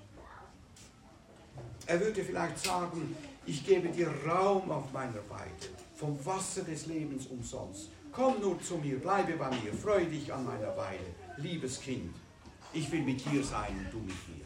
Er 1.86 1.99
würde 1.99 2.23
vielleicht 2.23 2.63
sagen, 2.63 3.15
ich 3.45 3.65
gebe 3.65 3.89
dir 3.89 4.09
Raum 4.25 4.71
auf 4.71 4.91
meiner 4.93 5.21
Weide, 5.29 5.69
vom 5.95 6.17
Wasser 6.25 6.63
des 6.63 6.86
Lebens 6.86 7.27
umsonst. 7.27 7.89
Komm 8.11 8.39
nur 8.39 8.61
zu 8.61 8.77
mir, 8.77 8.99
bleibe 8.99 9.34
bei 9.34 9.49
mir, 9.49 9.73
freu 9.73 10.05
dich 10.05 10.31
an 10.31 10.45
meiner 10.45 10.75
Weide, 10.77 11.03
liebes 11.38 11.81
Kind. 11.81 12.15
Ich 12.71 12.91
will 12.91 13.01
mit 13.01 13.25
dir 13.25 13.43
sein 13.43 13.77
und 13.77 13.91
du 13.91 13.97
mit 13.99 14.15
mir. 14.29 14.45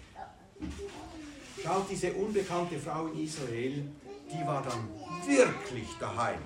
Schaut, 1.63 1.89
diese 1.89 2.13
unbekannte 2.13 2.79
Frau 2.79 3.07
in 3.07 3.23
Israel, 3.23 3.83
die 4.31 4.45
war 4.45 4.63
dann 4.63 4.89
wirklich 5.25 5.87
daheim. 5.99 6.39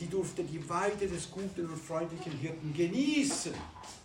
Die 0.00 0.08
durfte 0.08 0.42
die 0.42 0.68
Weide 0.68 1.06
des 1.06 1.30
guten 1.30 1.66
und 1.66 1.78
freundlichen 1.78 2.32
Hirten 2.32 2.74
genießen. 2.74 3.54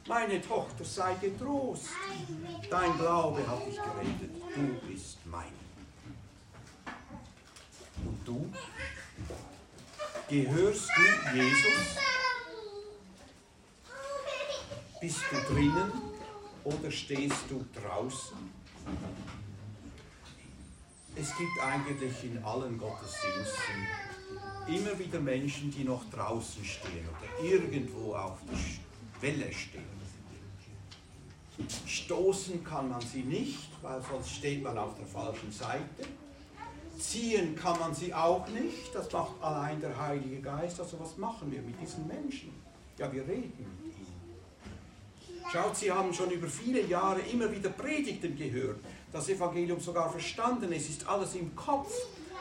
Meine 0.08 0.42
Tochter, 0.42 0.86
sei 0.86 1.16
getrost. 1.16 1.88
Dein 2.70 2.98
Glaube 2.98 3.48
hat 3.48 3.66
dich 3.66 3.76
gerettet. 3.76 4.32
Du 4.56 4.88
bist 4.88 5.18
mein. 5.26 5.68
Und 8.06 8.17
du? 8.28 8.52
Gehörst 10.30 10.90
du 10.96 11.38
Jesus? 11.38 11.98
Bist 15.00 15.22
du 15.32 15.54
drinnen 15.54 15.92
oder 16.64 16.92
stehst 16.92 17.46
du 17.50 17.66
draußen? 17.74 18.38
Es 21.16 21.36
gibt 21.36 21.60
eigentlich 21.64 22.24
in 22.26 22.44
allen 22.44 22.78
Gottesdiensten 22.78 23.88
immer 24.68 25.00
wieder 25.00 25.20
Menschen, 25.20 25.72
die 25.72 25.84
noch 25.84 26.08
draußen 26.12 26.64
stehen 26.64 27.08
oder 27.08 27.50
irgendwo 27.50 28.14
auf 28.14 28.40
der 28.52 29.22
Welle 29.22 29.52
stehen. 29.52 29.98
Stoßen 31.88 32.64
kann 32.64 32.90
man 32.90 33.02
sie 33.02 33.24
nicht, 33.24 33.70
weil 33.82 34.02
sonst 34.02 34.30
steht 34.30 34.62
man 34.62 34.78
auf 34.78 34.96
der 34.96 35.08
falschen 35.08 35.52
Seite. 35.52 36.06
Ziehen 37.08 37.56
kann 37.56 37.80
man 37.80 37.96
sie 37.96 38.14
auch 38.14 38.46
nicht, 38.50 38.94
das 38.94 39.10
macht 39.14 39.42
allein 39.42 39.80
der 39.80 39.98
Heilige 39.98 40.42
Geist. 40.42 40.78
Also 40.82 41.00
was 41.00 41.16
machen 41.18 41.50
wir 41.50 41.62
mit 41.62 41.80
diesen 41.82 42.06
Menschen? 42.06 42.52
Ja, 42.98 43.10
wir 43.14 43.22
reden 43.22 43.54
mit 43.58 43.98
ihnen. 43.98 44.18
Schaut, 45.50 45.78
sie 45.78 45.90
haben 45.90 46.14
schon 46.14 46.30
über 46.32 46.48
viele 46.48 46.82
Jahre 46.82 47.22
immer 47.22 47.50
wieder 47.50 47.70
Predigten 47.70 48.36
gehört, 48.36 48.80
das 49.14 49.30
Evangelium 49.30 49.80
sogar 49.80 50.12
verstanden, 50.12 50.74
es 50.74 50.90
ist 50.90 51.08
alles 51.08 51.36
im 51.36 51.56
Kopf, 51.56 51.94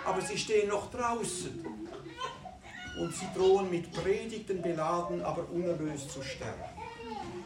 aber 0.05 0.21
sie 0.21 0.37
stehen 0.37 0.69
noch 0.69 0.91
draußen. 0.91 1.65
Und 3.01 3.15
sie 3.15 3.27
drohen 3.37 3.71
mit 3.71 3.93
Predigten 3.93 4.63
beladen, 4.63 5.23
aber 5.23 5.49
unerlöst 5.49 6.11
zu 6.11 6.23
sterben. 6.23 6.65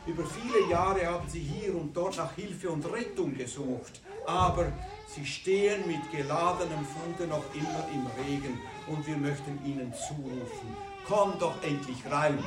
Über 0.07 0.25
viele 0.25 0.71
Jahre 0.71 1.05
haben 1.05 1.29
sie 1.29 1.41
hier 1.41 1.77
und 1.77 1.95
dort 1.95 2.17
nach 2.17 2.33
Hilfe 2.35 2.71
und 2.71 2.91
Rettung 2.91 3.37
gesucht, 3.37 4.01
aber 4.27 4.73
Sie 5.13 5.27
stehen 5.27 5.85
mit 5.89 6.09
geladenem 6.13 6.87
Fude 6.87 7.27
noch 7.27 7.43
immer 7.53 7.89
im 7.93 8.07
Regen 8.23 8.61
und 8.87 9.05
wir 9.09 9.17
möchten 9.17 9.59
ihnen 9.65 9.93
zurufen, 9.93 10.77
komm 11.05 11.37
doch 11.41 11.61
endlich 11.65 11.99
rein. 12.09 12.39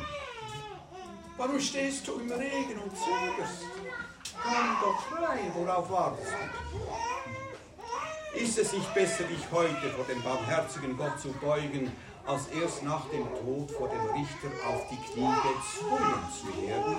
Warum 1.36 1.60
stehst 1.60 2.08
du 2.08 2.14
im 2.22 2.32
Regen 2.32 2.80
und 2.82 2.92
zögerst? 2.96 3.66
Komm 4.42 4.78
doch 4.82 5.12
rein, 5.28 5.52
worauf 5.54 5.90
wartest 5.90 6.32
du? 8.32 8.40
Ist 8.40 8.58
es 8.58 8.72
nicht 8.72 8.94
besser, 8.94 9.26
dich 9.26 9.46
heute 9.52 9.90
vor 9.90 10.06
dem 10.06 10.24
barmherzigen 10.24 10.96
Gott 10.96 11.20
zu 11.20 11.34
beugen, 11.34 11.92
als 12.26 12.48
erst 12.48 12.82
nach 12.84 13.10
dem 13.10 13.28
Tod 13.44 13.72
vor 13.72 13.90
dem 13.90 14.06
Richter 14.12 14.48
auf 14.70 14.88
die 14.90 14.96
Knie 15.12 15.36
gezwungen 15.44 16.24
zu 16.32 16.48
werden? 16.66 16.96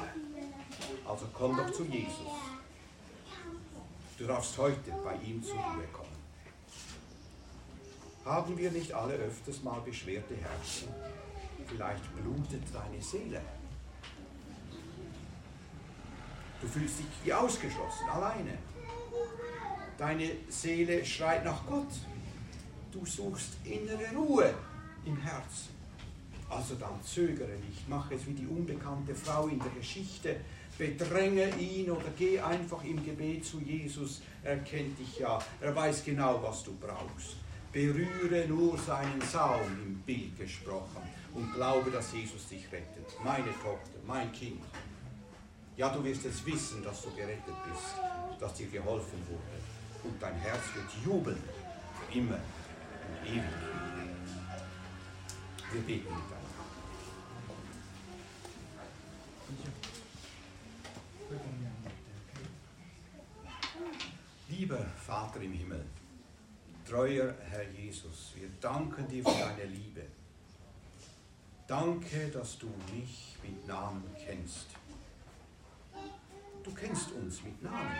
Also 1.09 1.27
komm 1.33 1.57
doch 1.57 1.71
zu 1.73 1.85
Jesus. 1.85 2.44
Du 4.25 4.29
darfst 4.29 4.57
heute 4.57 4.91
bei 5.05 5.17
ihm 5.17 5.43
zur 5.43 5.57
Ruhe 5.57 5.85
kommen. 5.93 6.09
Haben 8.25 8.57
wir 8.57 8.71
nicht 8.71 8.91
alle 8.91 9.13
öfters 9.13 9.63
mal 9.63 9.79
beschwerte 9.83 10.35
Herzen? 10.35 10.89
Vielleicht 11.67 12.03
blutet 12.17 12.63
deine 12.73 13.03
Seele. 13.03 13.43
Du 16.63 16.67
fühlst 16.67 17.01
dich 17.01 17.07
wie 17.23 17.35
ausgeschlossen, 17.35 18.09
alleine. 18.11 18.57
Deine 19.99 20.31
Seele 20.49 21.05
schreit 21.05 21.45
nach 21.45 21.67
Gott. 21.67 21.93
Du 22.93 23.05
suchst 23.05 23.59
innere 23.63 24.11
Ruhe 24.17 24.55
im 25.05 25.19
Herzen. 25.19 25.75
Also 26.49 26.77
dann 26.77 27.03
zögere 27.03 27.59
nicht, 27.69 27.87
mach 27.91 28.11
es 28.11 28.27
wie 28.27 28.33
die 28.33 28.47
unbekannte 28.47 29.15
Frau 29.15 29.49
in 29.49 29.59
der 29.59 29.73
Geschichte, 29.73 30.41
bedränge 30.79 31.49
ihn 31.59 31.91
oder 31.91 32.11
geh 32.19 32.41
einfach 32.41 32.83
im 32.85 33.05
Gebet 33.05 33.45
zu 33.45 33.61
Jesus. 33.61 34.23
Er 34.43 34.59
kennt 34.59 34.99
dich 34.99 35.19
ja, 35.19 35.39
er 35.61 35.75
weiß 35.75 36.05
genau, 36.05 36.43
was 36.43 36.65
du 36.65 36.75
brauchst. 36.81 37.37
Berühre 37.73 38.47
nur 38.47 38.79
seinen 38.79 39.21
Saum 39.21 39.67
im 39.85 39.99
Bild 40.01 40.39
gesprochen 40.39 41.03
und 41.35 41.53
glaube, 41.55 41.91
dass 41.91 42.13
Jesus 42.13 42.49
dich 42.49 42.67
rettet. 42.71 43.07
Meine 43.23 43.53
Tochter, 43.63 43.99
mein 44.07 44.31
Kind. 44.33 44.63
Ja, 45.77 45.89
du 45.89 46.05
wirst 46.05 46.25
es 46.25 46.47
wissen, 46.47 46.85
dass 46.85 47.03
du 47.03 47.11
gerettet 47.11 47.55
bist, 47.69 47.95
dass 48.39 48.55
dir 48.55 48.69
geholfen 48.69 49.19
wurde. 49.29 50.05
Und 50.05 50.23
dein 50.23 50.35
Herz 50.35 50.63
wird 50.75 50.87
jubeln, 51.05 51.43
für 51.99 52.19
immer 52.19 52.39
und 53.09 53.29
ewig. 53.29 53.43
Wir 55.73 55.81
beten 55.81 56.05
miteinander. 56.05 56.45
Lieber 64.49 64.85
Vater 65.07 65.41
im 65.41 65.53
Himmel, 65.53 65.83
treuer 66.87 67.35
Herr 67.49 67.67
Jesus, 67.71 68.35
wir 68.37 68.51
danken 68.61 69.09
dir 69.09 69.25
für 69.25 69.31
deine 69.31 69.65
Liebe. 69.65 70.03
Danke, 71.67 72.29
dass 72.29 72.59
du 72.59 72.67
mich 72.95 73.37
mit 73.43 73.67
Namen 73.67 74.05
kennst. 74.23 74.67
Du 76.63 76.71
kennst 76.75 77.11
uns 77.13 77.43
mit 77.43 77.63
Namen. 77.63 77.97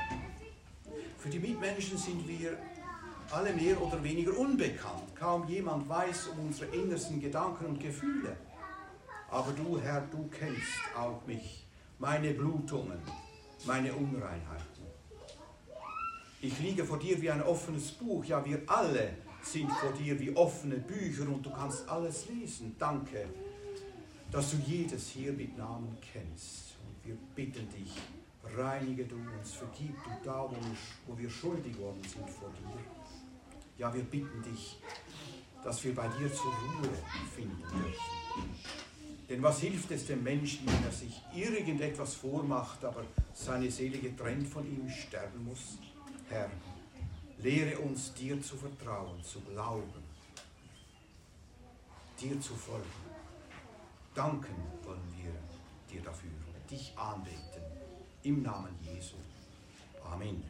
Für 1.17 1.31
die 1.31 1.39
Mitmenschen 1.39 1.97
sind 1.97 2.29
wir 2.29 2.59
alle 3.31 3.55
mehr 3.55 3.81
oder 3.81 4.05
weniger 4.05 4.37
unbekannt. 4.37 5.17
Kaum 5.17 5.49
jemand 5.49 5.89
weiß 5.89 6.27
um 6.29 6.49
unsere 6.49 6.77
innersten 6.77 7.23
Gedanken 7.23 7.65
und 7.65 7.81
Gefühle. 7.81 8.37
Aber 9.31 9.51
du, 9.53 9.81
Herr, 9.81 10.03
du 10.03 10.29
kennst 10.29 10.79
auch 10.95 11.25
mich, 11.27 11.67
meine 11.99 12.35
Blutungen, 12.35 13.01
meine 13.65 13.95
Unreinheiten. 13.95 14.74
Ich 16.47 16.59
liege 16.59 16.85
vor 16.85 16.99
dir 16.99 17.19
wie 17.23 17.31
ein 17.31 17.43
offenes 17.43 17.93
Buch. 17.93 18.23
Ja, 18.27 18.45
wir 18.45 18.61
alle 18.67 19.17
sind 19.43 19.73
vor 19.73 19.93
dir 19.93 20.21
wie 20.21 20.37
offene 20.37 20.77
Bücher 20.77 21.27
und 21.27 21.47
du 21.47 21.51
kannst 21.51 21.89
alles 21.89 22.29
lesen. 22.29 22.77
Danke, 22.79 23.25
dass 24.31 24.51
du 24.51 24.59
jedes 24.59 25.09
hier 25.09 25.33
mit 25.33 25.57
Namen 25.57 25.97
kennst. 26.13 26.75
Und 26.85 27.09
wir 27.09 27.17
bitten 27.35 27.67
dich, 27.71 27.95
reinige 28.59 29.07
du 29.07 29.15
uns, 29.15 29.53
vergib 29.53 29.97
du 30.05 30.11
da, 30.23 30.47
wo 31.07 31.17
wir, 31.17 31.31
schuldig 31.31 31.79
worden 31.79 32.03
sind 32.03 32.29
vor 32.29 32.51
dir. 32.51 32.79
Ja, 33.79 33.95
wir 33.95 34.03
bitten 34.03 34.43
dich, 34.43 34.83
dass 35.65 35.83
wir 35.83 35.95
bei 35.95 36.09
dir 36.09 36.31
zur 36.31 36.53
Ruhe 36.53 36.91
finden 37.35 37.63
dürfen. 37.63 38.51
Denn 39.31 39.43
was 39.43 39.61
hilft 39.61 39.91
es 39.93 40.07
dem 40.09 40.23
Menschen, 40.23 40.67
wenn 40.67 40.85
er 40.85 40.93
sich 40.93 41.23
irgendetwas 41.35 42.17
vormacht, 42.17 42.85
aber 42.85 43.03
seine 43.33 43.71
Seele 43.71 43.97
getrennt 43.97 44.47
von 44.47 44.67
ihm 44.67 44.87
sterben 44.91 45.43
muss? 45.47 45.79
Herr, 46.29 46.51
lehre 47.39 47.79
uns 47.79 48.15
dir 48.15 48.41
zu 48.41 48.57
vertrauen, 48.57 49.23
zu 49.23 49.41
glauben, 49.41 50.03
dir 52.21 52.41
zu 52.41 52.55
folgen. 52.55 52.85
Danken 54.15 54.55
wollen 54.83 55.15
wir 55.17 55.33
dir 55.91 56.03
dafür, 56.03 56.31
dich 56.71 56.97
anbeten. 56.97 57.63
Im 58.23 58.43
Namen 58.43 58.75
Jesu. 58.83 59.17
Amen. 60.05 60.43